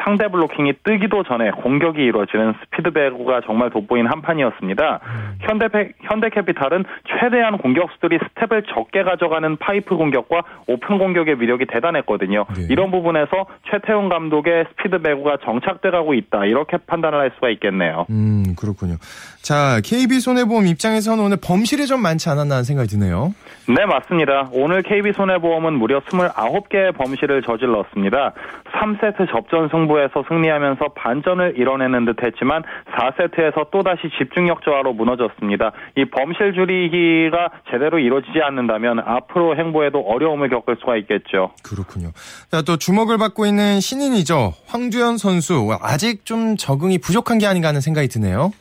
[0.03, 4.99] 상대 블로킹이 뜨기도 전에 공격이 이루어지는 스피드 배구가 정말 돋보인 한 판이었습니다.
[5.03, 5.37] 음.
[5.41, 5.67] 현대
[6.01, 12.45] 현대캐피탈은 최대한 공격수들이 스텝을 적게 가져가는 파이프 공격과 오픈 공격의 위력이 대단했거든요.
[12.55, 12.67] 네.
[12.69, 16.45] 이런 부분에서 최태웅 감독의 스피드 배구가 정착돼 가고 있다.
[16.45, 18.05] 이렇게 판단을 할 수가 있겠네요.
[18.09, 18.95] 음, 그렇군요.
[19.41, 23.33] 자, KB 손해보험 입장에서는 오늘 범실이 좀 많지 않았나 하는 생각이 드네요.
[23.67, 24.49] 네, 맞습니다.
[24.53, 28.33] 오늘 KB 손해보험은 무려 29개의 범실을 저질렀습니다.
[28.73, 35.71] 3세트 접전 승부에서 승리하면서 반전을 이뤄내는 듯 했지만 4세트에서 또다시 집중력 저하로 무너졌습니다.
[35.95, 41.51] 이 범실 줄이기가 제대로 이루어지지 않는다면 앞으로 행보에도 어려움을 겪을 수가 있겠죠.
[41.63, 42.11] 그렇군요.
[42.49, 44.53] 자, 또 주목을 받고 있는 신인이죠.
[44.67, 45.77] 황두현 선수.
[45.81, 48.51] 아직 좀 적응이 부족한 게 아닌가 하는 생각이 드네요.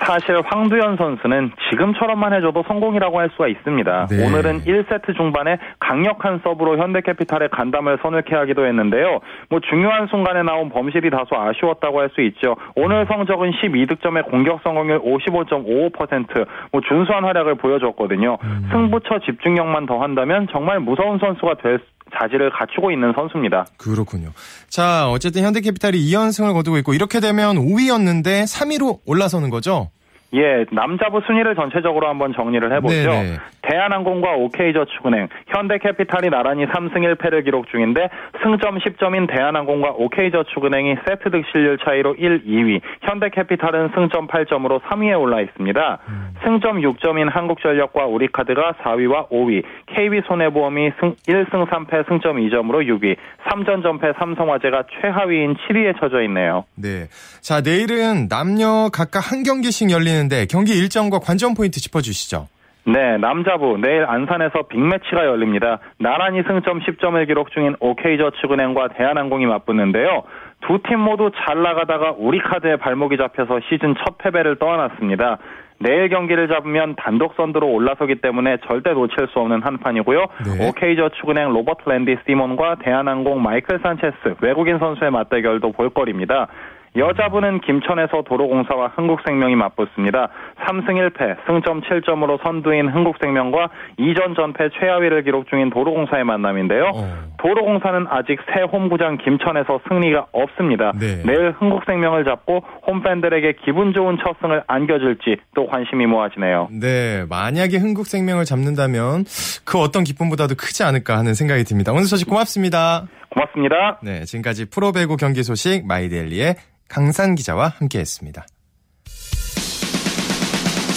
[0.00, 4.06] 사실 황두현 선수는 지금처럼만 해줘도 성공이라고 할 수가 있습니다.
[4.10, 4.26] 네.
[4.26, 9.20] 오늘은 1세트 중반에 강력한 서브로 현대캐피탈의 간담을 선을케 하기도 했는데요.
[9.48, 12.56] 뭐 중요한 순간에 나온 범실이 다소 아쉬웠다고 할 수 있죠.
[12.74, 18.38] 오늘 성적은 12득점의 공격 성공률 55.55%, 뭐 준수한 활약을 보여줬거든요.
[18.42, 18.68] 음.
[18.70, 21.80] 승부처 집중력만 더한다면 정말 무서운 선수가 될
[22.18, 23.66] 자질을 갖추고 있는 선수입니다.
[23.76, 24.30] 그렇군요.
[24.68, 29.90] 자, 어쨌든 현대캐피탈이 2연승을 거두고 있고 이렇게 되면 5위였는데 3위로 올라서는 거죠?
[30.32, 33.10] 예, 남자부 순위를 전체적으로 한번 정리를 해보죠.
[33.10, 33.38] 네네.
[33.62, 38.08] 대한항공과 OK저축은행, 현대캐피탈이 나란히 3승 1패를 기록 중인데
[38.42, 45.98] 승점 10점인 대한항공과 OK저축은행이 세트 득실률 차이로 1, 2위, 현대캐피탈은 승점 8점으로 3위에 올라 있습니다.
[46.08, 46.30] 음.
[46.44, 49.62] 승점 6점인 한국전력과 우리카드가 4위와 5위,
[49.94, 53.16] KB손해보험이 승 1승 3패 승점 2점으로 6위,
[53.48, 56.64] 3전 전패 삼성화재가 최하위인 7위에 처져 있네요.
[56.76, 57.08] 네.
[57.40, 62.48] 자, 내일은 남녀 각각 한 경기씩 열리는 열리는데 경기 일정과 관전 포인트 짚어주시죠.
[62.86, 65.78] 네, 남자부 내일 안산에서 빅매치가 열립니다.
[65.98, 70.22] 나란히 승점 10점을 기록 중인 OK저축은행과 대한항공이 맞붙는데요.
[70.66, 75.38] 두 팀 모두 잘 나가다가 우리카드에 발목이 잡혀서 시즌 첫 패배를 떠안았습니다.
[75.78, 80.26] 내일 경기를 잡으면 단독 선두로 올라서기 때문에 절대 놓칠 수 없는 한 판이고요.
[80.44, 80.68] 네.
[80.68, 86.48] OK저축은행 로버트 랜디 시몬과 대한항공 마이클 산체스 외국인 선수의 맞대결도 볼거리입니다.
[86.96, 90.28] 여자분은 김천에서 도로공사와 흥국생명이 맞붙습니다.
[90.66, 96.90] 3승 1패, 승점 7점으로 선두인 흥국생명과 2전 전패 최하위를 기록 중인 도로공사의 만남인데요.
[96.92, 97.30] 어.
[97.38, 100.92] 도로공사는 아직 새 홈구장 김천에서 승리가 없습니다.
[100.98, 101.22] 네.
[101.24, 106.68] 내일 흥국생명을 잡고 홈팬들에게 기분 좋은 첫 승을 안겨줄지 또 관심이 모아지네요.
[106.72, 109.24] 네, 만약에 흥국생명을 잡는다면
[109.64, 111.92] 그 어떤 기쁨보다도 크지 않을까 하는 생각이 듭니다.
[111.92, 113.06] 오늘 소식 고맙습니다.
[113.30, 114.00] 고맙습니다.
[114.02, 116.56] 네, 지금까지 프로배구 경기 소식 마이데일리의
[116.88, 118.46] 강산 기자와 함께했습니다.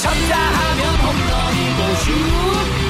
[0.02, 2.12] 쳤다 하면 홈런이고 슛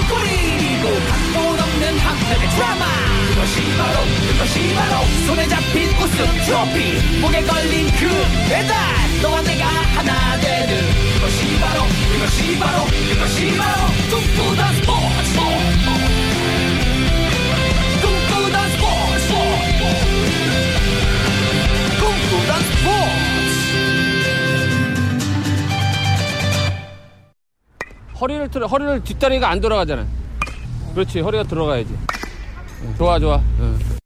[0.09, 2.83] 골이고 각본 없는 한편의 드라마
[3.29, 3.97] 그것이 바로
[4.31, 4.93] 그것이 바로
[5.27, 8.07] 손에 잡힌 우승 트로피 목에 걸린 그
[8.49, 8.73] 배달
[9.21, 10.71] 너와 내가 하나 되는
[11.15, 13.77] 그것이 바로 그것이 바로 그것이 바로
[14.09, 14.92] 꿈꾸던 스포츠 꿈꾸던
[28.23, 30.05] 허리를 틀어 허리를 뒷다리가 안 돌아가잖아.
[30.93, 31.93] 그렇지 허리가 들어가야지.
[32.97, 33.41] 좋아 좋아.
[33.59, 34.02] 응.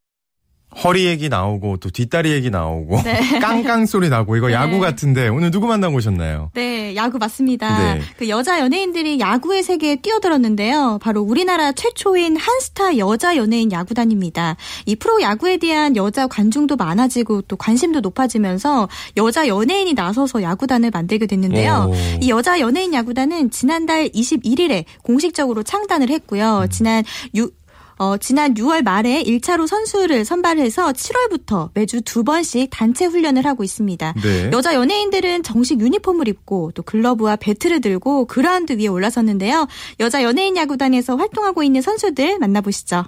[0.84, 3.20] 허리 얘기 나오고 또 뒷다리 얘기 나오고 네.
[3.40, 4.54] 깡깡 소리 나고 이거 네.
[4.54, 6.52] 야구 같은데 오늘 누구 만나고 오셨나요?
[6.54, 7.96] 네, 야구 맞습니다.
[7.96, 8.02] 네.
[8.18, 11.00] 그 여자 연예인들이 야구의 세계에 뛰어들었는데요.
[11.02, 14.56] 바로 우리나라 최초인 한스타 여자 연예인 야구단입니다.
[14.86, 18.88] 이 프로 야구에 대한 여자 관중도 많아지고 또 관심도 높아지면서
[19.18, 21.92] 여자 연예인이 나서서 야구단을 만들게 됐는데요.
[21.92, 21.96] 오.
[22.22, 26.62] 이 여자 연예인 야구단은 지난달 21일에 공식적으로 창단을 했고요.
[26.64, 26.70] 음.
[26.70, 27.67] 지난 6
[27.98, 34.14] 어, 지난 6월 말에 1차로 선수를 선발해서 7월부터 매주 두 번씩 단체 훈련을 하고 있습니다.
[34.24, 34.52] 네.
[34.54, 39.68] 여자 연예인들은 정식 유니폼을 입고 또 글러브와 배트를 들고 그라운드 위에 올라섰는데요.
[40.00, 43.06] 여자 연예인 야구단에서 활동하고 있는 선수들 만나보시죠.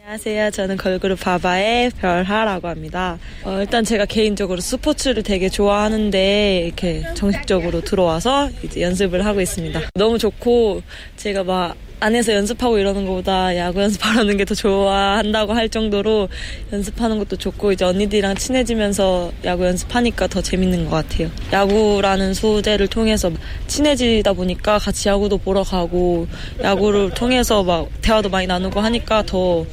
[0.00, 0.50] 안녕하세요.
[0.50, 3.20] 저는 걸그룹 바바의 별하라고 합니다.
[3.44, 9.80] 어, 일단 제가 개인적으로 스포츠를 되게 좋아하는데 이렇게 정식적으로 들어와서 이제 연습을 하고 있습니다.
[9.94, 10.82] 너무 좋고
[11.16, 16.28] 제가 막 안에서 연습하고 이러는 것보다 야구 연습하는 게 더 좋아한다고 할 정도로
[16.72, 21.30] 연습하는 것도 좋고 이제 언니들이랑 친해지면서 야구 연습하니까 더 재밌는 것 같아요.
[21.52, 23.30] 야구라는 소재를 통해서
[23.68, 26.26] 친해지다 보니까 같이 야구도 보러 가고
[26.60, 29.64] 야구를 통해서 막 대화도 많이 나누고 하니까 더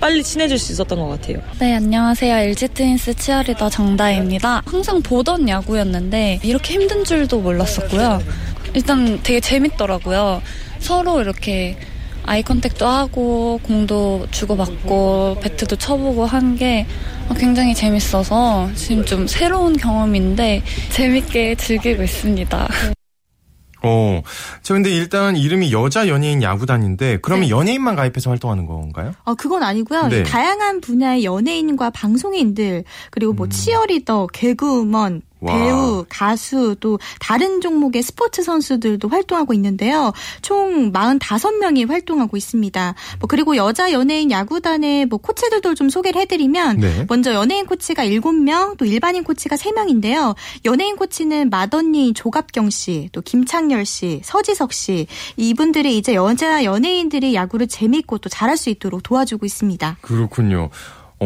[0.00, 1.38] 빨리 친해질 수 있었던 것 같아요.
[1.58, 2.34] 네, 안녕하세요.
[2.34, 4.62] LG 트윈스 치어리더 정다입니다.
[4.66, 8.20] 항상 보던 야구였는데 이렇게 힘든 줄도 몰랐었고요.
[8.74, 10.42] 일단 되게 재밌더라고요.
[10.78, 11.76] 서로 이렇게
[12.26, 16.86] eye contact도 하고 공도 주고받고 배트도 쳐보고 한 게
[17.38, 22.68] 굉장히 재밌어서 지금 좀 새로운 경험인데 재밌게 즐기고 있습니다.
[23.86, 24.22] 어,
[24.62, 27.50] 저 근데 일단 이름이 여자 연예인 야구단인데 그러면 네.
[27.50, 29.12] 연예인만 가입해서 활동하는 건가요?
[29.24, 30.08] 어, 그건 아니고요.
[30.08, 30.22] 네.
[30.22, 33.50] 다양한 분야의 연예인과 방송인들 그리고 뭐 음.
[33.50, 35.20] 치어리더, 개그우먼,
[35.52, 40.12] 배우, 가수 또 다른 종목의 스포츠 선수들도 활동하고 있는데요.
[40.42, 42.94] 총 45명이 활동하고 있습니다.
[43.20, 47.06] 뭐 그리고 여자 연예인 야구단의 뭐 코치들도 좀 소개를 해드리면 네.
[47.08, 50.34] 먼저 연예인 코치가 7명, 또 일반인 코치가 3명인데요.
[50.64, 57.66] 연예인 코치는 맏언니 조갑경 씨, 또 김창렬 씨, 서지석 씨 이분들이 이제 여자 연예인들이 야구를
[57.68, 59.98] 재밌고 또 잘할 수 있도록 도와주고 있습니다.
[60.00, 60.70] 그렇군요.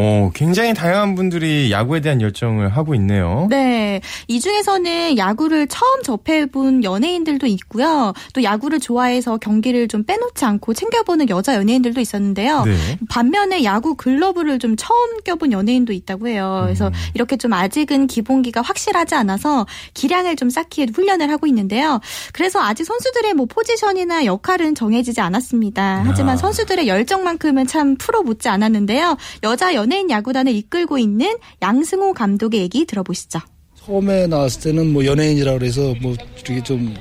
[0.01, 3.49] 어, 굉장히 다양한 분들이 야구에 대한 열정을 하고 있네요.
[3.51, 4.01] 네.
[4.29, 8.13] 이 중에서는 야구를 처음 접해본 연예인들도 있고요.
[8.33, 12.63] 또 야구를 좋아해서 경기를 좀 빼놓지 않고 챙겨보는 여자 연예인들도 있었는데요.
[12.65, 12.99] 네.
[13.09, 16.61] 반면에 야구 글러브를 좀 처음 껴본 연예인도 있다고 해요.
[16.65, 16.93] 그래서 음.
[17.15, 22.01] 이렇게 좀 아직은 기본기가 확실하지 않아서 기량을 좀 쌓기 에 훈련을 하고 있는데요.
[22.33, 26.05] 그래서 아직 선수들의 뭐 포지션이나 역할은 정해지지 않았습니다.
[26.07, 26.37] 하지만 아.
[26.37, 29.17] 선수들의 열정만큼은 참 프로 못지 않았는데요.
[29.43, 33.40] 여자 연 예인 야구단을 이끌고 있는 양승호 감독의 얘기 들어보시죠.
[33.85, 36.94] 처음에 나왔을 때는 뭐 연예인이라 그래서 뭐 되게 좀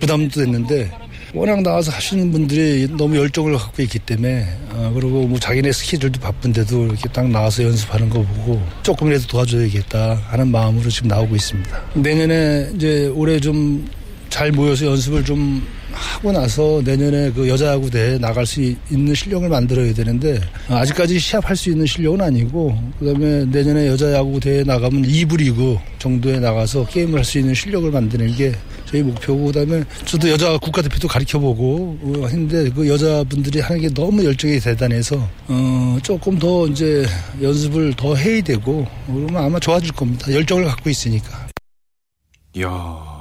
[0.00, 0.90] 부담도 됐는데
[1.34, 6.86] 워낙 나와서 하시는 분들이 너무 열정을 갖고 있기 때문에 어, 그리고 뭐 자기네 스케줄도 바쁜데도
[6.86, 11.82] 이렇게 딱 나와서 연습하는 거 보고 조금이라도 도와줘야겠다 하는 마음으로 지금 나오고 있습니다.
[11.94, 13.84] 내년에 이제 올해 좀
[14.34, 15.64] 잘 모여서 연습을 좀
[15.94, 21.70] 하고 나서 내년에 그 여자야구 대회에 나갈 수 있는 실력을 만들어야 되는데 아직까지 시합할 수
[21.70, 27.38] 있는 실력은 아니고 그다음에 내년에 여자야구 대회에 나가면 2부 리그 정도에 나가서 게임을 할 수
[27.38, 28.52] 있는 실력을 만드는 게
[28.84, 34.60] 저희 목표고 그다음에 저도 여자 국가대표도 가르쳐보고 어, 했는데 그 여자분들이 하는 게 너무 열정이
[34.60, 35.16] 대단해서
[35.48, 37.06] 어 조금 더 이제
[37.40, 40.30] 연습을 더 해야 되고 그러면 아마 좋아질 겁니다.
[40.30, 41.48] 열정을 갖고 있으니까.
[42.60, 43.13] 야.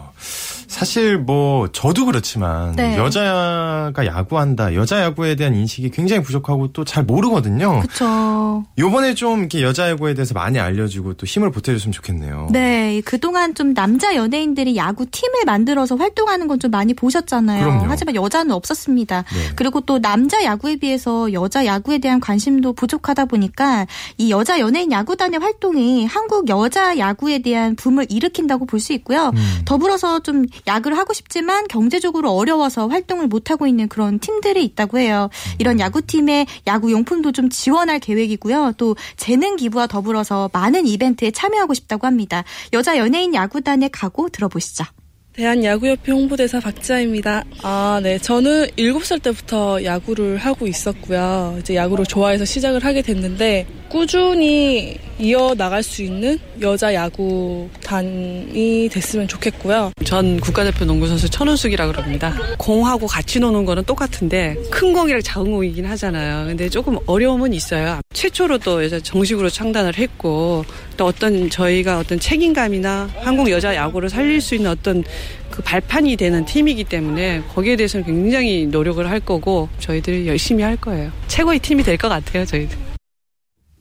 [0.74, 2.98] 사실 뭐 저도 그렇지만 네.
[2.98, 7.80] 여자가 야구한다 여자 야구에 대한 인식이 굉장히 부족하고 또 잘 모르거든요.
[7.82, 8.66] 그렇죠.
[8.78, 12.50] 요번에 좀 이렇게 여자 야구에 대해서 많이 알려주고 또 힘을 보태줬으면 좋겠네요.
[12.52, 17.64] 네, 그동안 좀 남자 연예인들이 야구 팀을 만들어서 활동하는 건 좀 많이 보셨잖아요.
[17.66, 17.86] 그럼요.
[17.90, 19.24] 하지만 여자는 없었습니다.
[19.24, 19.50] 네.
[19.56, 23.86] 그리고 또 남자 야구에 비해서 여자 야구에 대한 관심도 부족하다 보니까
[24.18, 29.32] 이 여자 연예인 야구단의 활동이 한국 여자 야구에 대한 붐을 일으킨다고 볼 수 있고요.
[29.36, 29.62] 음.
[29.66, 35.30] 더불어서 좀 야구를 하고 싶지만 경제적으로 어려워서 활동을 못하고 있는 그런 팀들이 있다고 해요.
[35.60, 38.74] 이런 야구팀의 야구 용품도 좀 지원할 계획이고요.
[38.78, 42.44] 또 재능 기부와 더불어서 많은 이벤트에 참여하고 싶다고 합니다.
[42.74, 44.86] 여자 연예인 야구단의 각오 들어보시죠.
[45.34, 47.44] 대한야구협회 홍보대사 박지아입니다.
[47.64, 48.20] 아, 네.
[48.20, 51.58] 저는 7살 때부터 야구를 하고 있었고요.
[51.60, 59.92] 이제 야구를 좋아해서 시작을 하게 됐는데 꾸준히 이어나갈 수 있는 여자 야구단이 됐으면 좋겠고요.
[60.04, 62.34] 전 국가대표 농구선수 천은숙이라 그럽니다.
[62.58, 66.48] 공하고 같이 노는 거는 똑같은데 큰 공이랑 작은 공이긴 하잖아요.
[66.48, 68.00] 근데 조금 어려움은 있어요.
[68.14, 70.66] 최초로 또 정식으로 창단을 했고
[70.98, 75.04] 또 어떤 저희가 어떤 책임감이나 한국 여자 야구를 살릴 수 있는 어떤
[75.50, 81.12] 그 발판이 되는 팀이기 때문에 거기에 대해서는 굉장히 노력을 할 거고 저희들이 열심히 할 거예요.
[81.28, 82.78] 최고의 팀이 될 것 같아요, 저희들.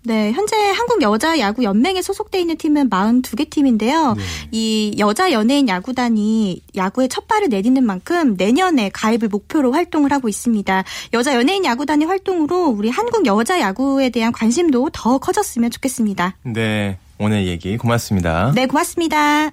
[0.05, 4.14] 네, 현재 한국 여자 야구 연맹에 소속돼 있는 팀은 42개 팀인데요.
[4.14, 4.22] 네.
[4.50, 10.83] 이 여자 연예인 야구단이 야구에 첫 발을 내딛는 만큼 내년에 가입을 목표로 활동을 하고 있습니다.
[11.14, 16.37] 여자 연예인 야구단의 활동으로 우리 한국 여자 야구에 대한 관심도 더 커졌으면 좋겠습니다.
[16.46, 18.50] 네, 오늘 얘기 고맙습니다.
[18.57, 19.52] 네, 고맙습니다.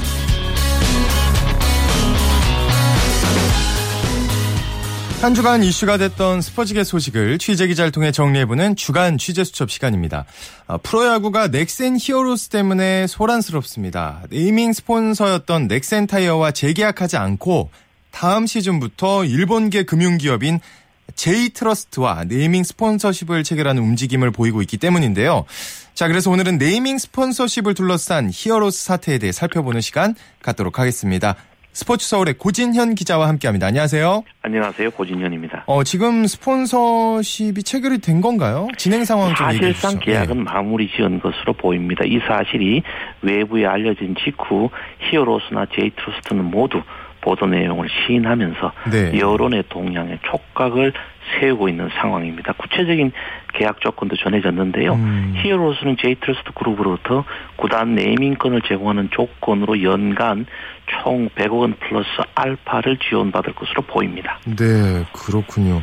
[5.21, 10.25] 한 주간 이슈가 됐던 스포츠계 소식을 취재 기자를 통해 정리해보는 주간 취재 수첩 시간입니다.
[10.65, 14.23] 아, 프로야구가 넥센 히어로스 때문에 소란스럽습니다.
[14.31, 17.69] 네이밍 스폰서였던 넥센 타이어와 재계약하지 않고
[18.09, 20.59] 다음 시즌부터 일본계 금융기업인
[21.13, 25.45] 제이트러스트와 네이밍 스폰서십을 체결하는 움직임을 보이고 있기 때문인데요.
[25.93, 31.35] 자, 그래서 오늘은 네이밍 스폰서십을 둘러싼 히어로스 사태에 대해 살펴보는 시간 갖도록 하겠습니다.
[31.73, 33.67] 스포츠 서울의 고진현 기자와 함께합니다.
[33.67, 34.23] 안녕하세요.
[34.41, 34.91] 안녕하세요.
[34.91, 35.63] 고진현입니다.
[35.67, 38.67] 어, 지금 스폰서십이 체결이 된 건가요?
[38.77, 39.87] 진행 상황 좀 얘기해 주시죠.
[39.87, 40.43] 사실상 계약은 네.
[40.43, 42.03] 마무리 지은 것으로 보입니다.
[42.05, 42.83] 이 사실이
[43.21, 46.81] 외부에 알려진 직후 히어로스나 제이트러스트는 모두
[47.21, 49.17] 보도 내용을 시인하면서 네.
[49.19, 50.91] 여론의 동향에 촉각을
[51.39, 52.53] 세우고 있는 상황입니다.
[52.53, 53.11] 구체적인
[53.53, 54.93] 계약 조건도 전해졌는데요.
[54.93, 55.33] 음.
[55.41, 57.25] 히어로스는 제이트러스트 그룹으로부터
[57.57, 60.45] 구단 네이밍권을 제공하는 조건으로 연간
[60.87, 64.39] 총 100억 원 플러스 알파를 지원받을 것으로 보입니다.
[64.45, 65.81] 네, 그렇군요.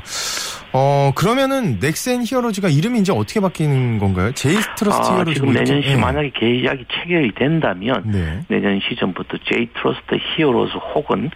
[0.72, 4.32] 어, 그러면은 넥센 히어로즈가 이름이 이제 어떻게 바뀌는 건가요?
[4.32, 5.96] 제이트러스트 아, 히어로즈 지금 내년 시 네.
[5.96, 8.40] 만약에 계약이 체결이 된다면 네.
[8.48, 11.30] 내년 시즌부터 제이트러스트 히어로즈 혹은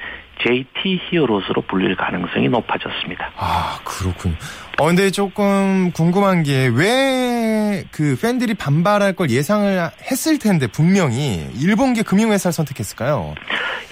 [0.44, 3.30] JT 히어로즈로 불릴 가능성이 높아졌습니다.
[3.36, 4.34] 아, 그렇군요.
[4.78, 12.02] 어, 근데 조금 궁금한 게 왜 그 팬들이 반발할 걸 예상을 했을 텐데 분명히 일본계
[12.02, 13.34] 금융회사를 선택했을까요?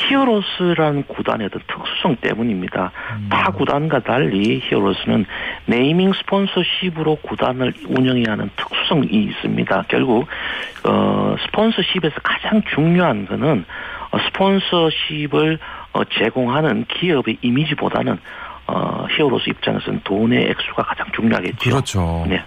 [0.08, 2.90] 히어로스라는 구단의 어떤 특수성 때문입니다.
[3.16, 3.28] 음.
[3.30, 5.24] 타 구단과 달리 히어로스는
[5.66, 9.84] 네이밍 스폰서십으로 구단을 운영해야 하는 특수성이 있습니다.
[9.88, 10.26] 결국
[10.84, 13.64] 어, 스폰서십에서 가장 중요한 거는
[14.10, 15.58] 어, 스폰서십을
[15.92, 18.18] 어, 제공하는 기업의 이미지보다는
[18.66, 21.59] 어, 히어로스 입장에서는 돈의 액수가 가장 중요하겠죠.
[21.59, 22.26] 그렇죠.
[22.29, 22.42] 네.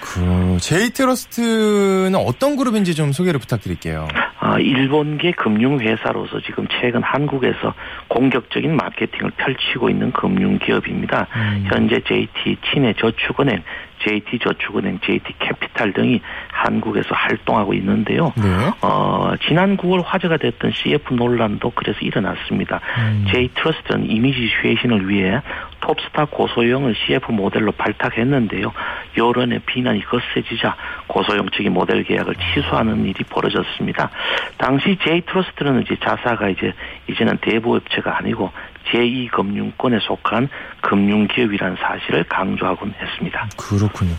[0.00, 4.08] 그 제이트러스트는 어떤 그룹인지 좀 소개를 부탁드릴게요.
[4.50, 7.72] 아, 일본계 금융회사로서 지금 최근 한국에서
[8.08, 11.28] 공격적인 마케팅을 펼치고 있는 금융기업입니다.
[11.36, 11.64] 음.
[11.68, 13.62] 현재 JT 친해 저축은행,
[14.00, 18.32] JT저축은행, JT캐피탈 등이 한국에서 활동하고 있는데요.
[18.36, 18.72] 네.
[18.82, 22.80] 어, 지난 9월 화제가 됐던 CF 논란도 그래서 일어났습니다.
[22.98, 23.26] 음.
[23.30, 25.40] J트러스트는 이미지 쇄신을 위해
[25.80, 28.72] 톱스타 고소영을 CF 모델로 발탁했는데요.
[29.16, 34.10] 여론의 비난이 거세지자 고소영 측이 모델 계약을 취소하는 일이 벌어졌습니다.
[34.58, 36.72] 당시 J트러스트는 이제 자사가 이제
[37.08, 38.50] 이제는 대부업체가 아니고
[38.90, 40.48] 제2금융권에 속한
[40.82, 43.48] 금융기업이라는 사실을 강조하곤 했습니다.
[43.56, 44.14] 그렇군요.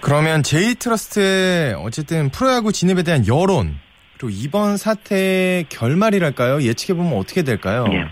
[0.00, 3.78] 그러면 제이트러스트의 어쨌든 프로야구 진입에 대한 여론
[4.18, 6.62] 그리고 이번 사태의 결말이랄까요?
[6.62, 7.86] 예측해보면 어떻게 될까요?
[7.88, 8.04] 네.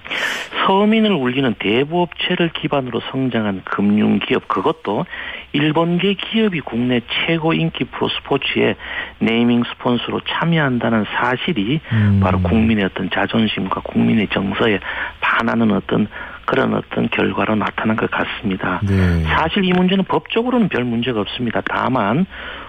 [0.67, 5.07] 서민을 울리는 대부업체를 기반으로 성장한 금융기업 그것도
[5.53, 8.77] 일본계 기업이 국내 최고 인기 프로스포츠에
[9.19, 12.21] 네이밍 스폰서로 참여한다는 사실이 음.
[12.23, 14.79] 바로 국민의 어떤 자존심과 국민의 정서에
[15.21, 16.09] 반하는 어떤
[16.45, 18.81] 그런 어떤 결과로 나타난 것 같습니다.
[18.83, 19.23] 네.
[19.25, 21.61] 사실 이 문제는 법적으로는 별 문제가 없습니다.
[21.65, 22.27] 다만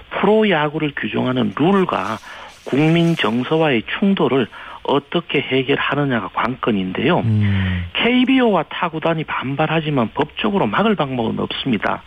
[0.10, 2.18] 프로야구를 규정하는 룰과
[2.66, 4.48] 국민 정서와의 충돌을
[4.90, 7.20] 어떻게 해결하느냐가 관건인데요.
[7.20, 7.86] 음.
[7.94, 12.02] KBO와 타구단이 반발하지만 법적으로 막을 방법은 없습니다.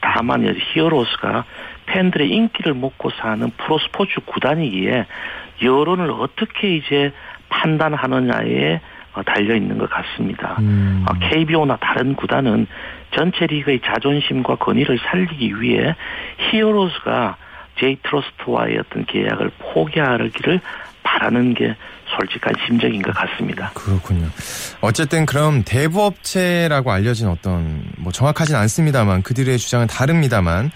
[0.00, 1.44] 다만 히어로스가
[1.86, 5.06] 팬들의 인기를 먹고 사는 프로스포츠 구단이기에
[5.62, 7.12] 여론을 어떻게 이제
[7.48, 8.80] 판단하느냐에
[9.14, 10.56] 어, 달려 있는 것 같습니다.
[10.60, 11.04] 음.
[11.20, 12.66] KBO나 다른 구단은
[13.10, 15.94] 전체 리그의 자존심과 권위를 살리기 위해
[16.50, 17.36] 히어로즈가
[17.78, 20.60] 제이트러스트와의 어떤 계약을 포기하기를
[21.02, 21.74] 바라는 게
[22.16, 23.70] 솔직한 심정인 것 같습니다.
[23.74, 24.28] 그렇군요.
[24.80, 30.70] 어쨌든 그럼 대부업체라고 알려진 어떤 뭐 정확하진 않습니다만 그들의 주장은 다릅니다만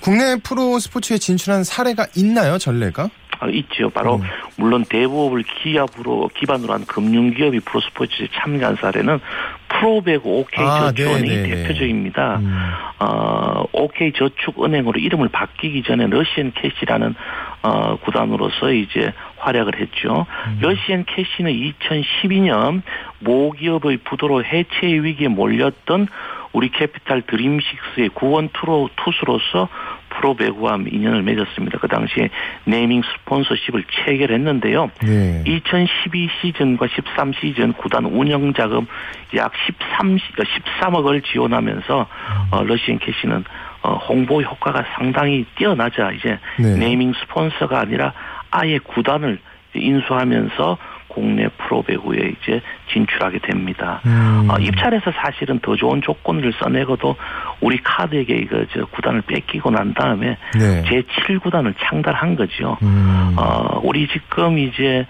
[0.00, 3.10] 국내 프로 스포츠에 진출한 사례가 있나요, 전례가?
[3.38, 3.90] 아, 있죠.
[3.90, 4.22] 바로 음.
[4.56, 9.20] 물론 대부업을 기업으로 기반으로 한 금융기업이 프로 스포츠에 참여한 사례는
[9.68, 12.36] 프로배구 OK저축은행이 아, 대표적입니다.
[12.36, 12.56] 음.
[13.00, 17.14] 어, OK저축은행으로 이름을 바뀌기 전에 러시안 캐시라는
[17.62, 19.12] 어, 구단으로서 이제
[19.46, 20.26] 활약을 했죠.
[20.46, 20.58] 음.
[20.60, 22.82] 러시안 캐시는 2012년
[23.20, 26.08] 모기업의 부도로 해체 위기에 몰렸던
[26.52, 29.68] 우리 캐피탈 드림식스의 구원 투로 투수로서
[30.08, 31.78] 프로 배구와 인연을 맺었습니다.
[31.78, 32.30] 그 당시에
[32.64, 34.90] 네이밍 스폰서십을 체결했는데요.
[35.02, 35.44] 네.
[35.46, 38.86] 2012 시즌과 13 시즌 구단 운영 자금
[39.34, 39.52] 약
[39.90, 42.06] 13, 13억을 지원하면서
[42.52, 43.44] 어, 러시앤캐시는
[43.82, 46.76] 어, 홍보 효과가 상당히 뛰어나자 이제 네.
[46.76, 48.14] 네이밍 스폰서가 아니라
[48.50, 49.38] 아예 구단을
[49.74, 50.78] 인수하면서
[51.08, 52.60] 국내 프로 배구에 이제
[52.92, 54.02] 진출하게 됩니다.
[54.04, 54.48] 음.
[54.50, 57.16] 어, 입찰에서 사실은 더 좋은 조건을 써내고도
[57.60, 60.82] 우리 카드에게 이거 저 구단을 뺏기고 난 다음에 네.
[60.86, 62.76] 제 7구단을 창달한 거죠.
[62.82, 63.34] 음.
[63.38, 65.06] 어, 우리 지금 이제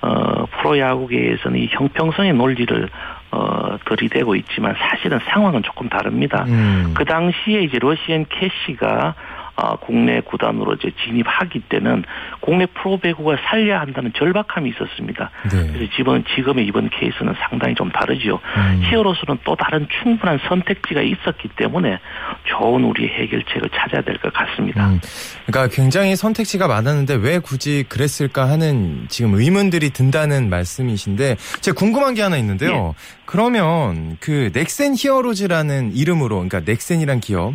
[0.00, 2.88] 어, 프로야구계에서는 이 형평성의 논리를
[3.30, 6.44] 어, 들이대고 있지만 사실은 상황은 조금 다릅니다.
[6.48, 6.92] 음.
[6.94, 9.14] 그 당시에 이제 러시안 캐시가
[9.54, 12.04] 어, 국내 구단으로 이제 진입하기 때는
[12.40, 15.30] 국내 프로배구가 살려야 한다는 절박함이 있었습니다.
[15.50, 15.72] 네.
[15.72, 18.34] 그래서 지금 지금의 이번 케이스는 상당히 좀 다르지요.
[18.36, 18.82] 음.
[18.84, 21.98] 히어로스는 또 다른 충분한 선택지가 있었기 때문에
[22.44, 24.88] 좋은 우리 해결책을 찾아야 될 것 같습니다.
[24.88, 25.00] 음.
[25.46, 32.22] 그러니까 굉장히 선택지가 많았는데 왜 굳이 그랬을까 하는 지금 의문들이 든다는 말씀이신데 제가 궁금한 게
[32.22, 32.70] 하나 있는데요.
[32.70, 32.92] 네.
[33.26, 37.54] 그러면 그 넥센 히어로즈라는 이름으로 그러니까 넥센이란 기업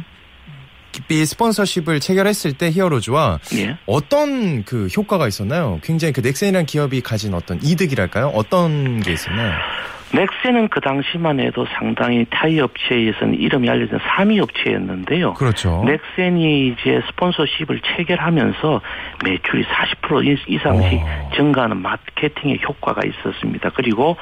[1.08, 3.78] 비 스폰서십을 체결했을 때 히어로즈와 예.
[3.86, 5.80] 어떤 그 효과가 있었나요?
[5.84, 8.28] 굉장히 그 넥센이라는 기업이 가진 어떤 이득이랄까요?
[8.28, 9.54] 어떤 게 있었나요?
[10.12, 15.34] 넥센은 그 당시만 해도 상당히 타이어 업체에서는 이름이 알려진 3위 업체였는데요.
[15.34, 15.84] 그렇죠.
[15.86, 18.82] 넥센이 이제 스폰서십을 체결하면서
[19.26, 21.06] 매출이 40% 이상씩 오.
[21.06, 21.30] 어.
[21.36, 23.72] 증가하는 마케팅의 효과가 있었습니다.
[23.76, 24.16] 그리고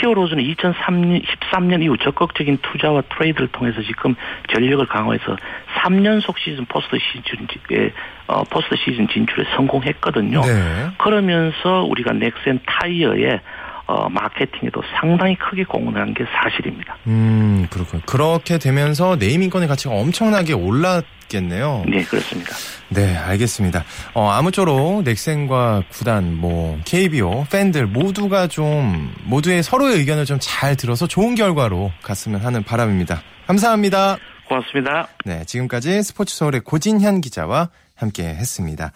[0.00, 4.16] 히어로즈는 2013년 이후 적극적인 투자와 트레이드를 통해서 지금
[4.52, 5.36] 전력을 강화해서
[5.76, 7.92] 3년 연속 시즌 포스트 시즌에
[8.26, 10.40] 어, 포스트 시즌 진출에 성공했거든요.
[10.42, 10.86] 네.
[10.98, 13.40] 그러면서 우리가 넥센 타이어에
[13.88, 16.94] 어, 마케팅에도 상당히 크게 공헌한 게 사실입니다.
[17.06, 18.02] 음, 그렇군요.
[18.06, 21.84] 그렇게 되면서 네이밍권의 가치가 엄청나게 올랐겠네요.
[21.88, 22.50] 네, 그렇습니다.
[22.90, 23.84] 네, 알겠습니다.
[24.12, 31.06] 어, 아무쪼록 넥센과 구단, 뭐, KBO, 팬들 모두가 좀, 모두의 서로의 의견을 좀 잘 들어서
[31.06, 33.22] 좋은 결과로 갔으면 하는 바람입니다.
[33.46, 34.18] 감사합니다.
[34.48, 35.08] 고맙습니다.
[35.24, 38.92] 네, 지금까지 스포츠 서울의 고진현 기자와 함께 했습니다.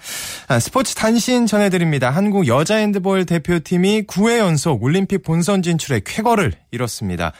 [0.48, 2.10] 아, 스포츠 단신 전해드립니다.
[2.10, 7.32] 한국 여자 핸드볼 대표팀이 9회 연속 올림픽 본선 진출의 쾌거를 이뤘습니다.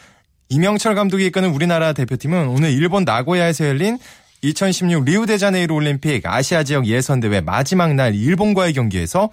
[0.49, 3.97] 이명철 감독이 이끄는 우리나라 대표팀은 오늘 일본 나고야에서 열린
[4.41, 9.29] 2016 리우데자네이루 올림픽 아시아 지역 예선대회 마지막 날 일본과의 경기에서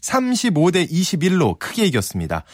[0.00, 2.44] 35대 21로 크게 이겼습니다.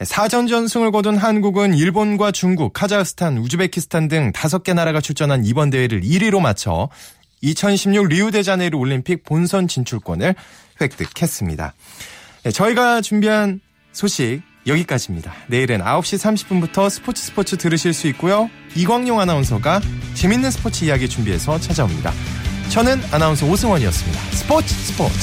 [0.00, 6.40] 4전 전승을 거둔 한국은 일본과 중국, 카자흐스탄, 우즈베키스탄 등 5개 나라가 출전한 이번 대회를 1위로
[6.40, 6.88] 마쳐
[7.40, 10.34] 2016 리우데자네이루 올림픽 본선 진출권을
[10.80, 11.74] 획득했습니다.
[12.44, 13.60] 네, 저희가 준비한
[13.92, 15.32] 소식 여기까지입니다.
[15.46, 18.50] 내일은 9시 30분부터 스포츠 스포츠 들으실 수 있고요.
[18.74, 19.80] 이광용 아나운서가
[20.14, 22.12] 재밌는 스포츠 이야기 준비해서 찾아옵니다.
[22.70, 24.20] 저는 아나운서 오승원이었습니다.
[24.32, 25.14] 스포츠 스포츠.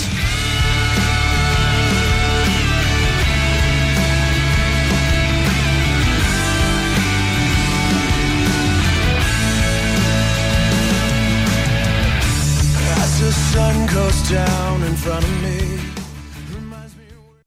[14.33, 15.42] Down in front of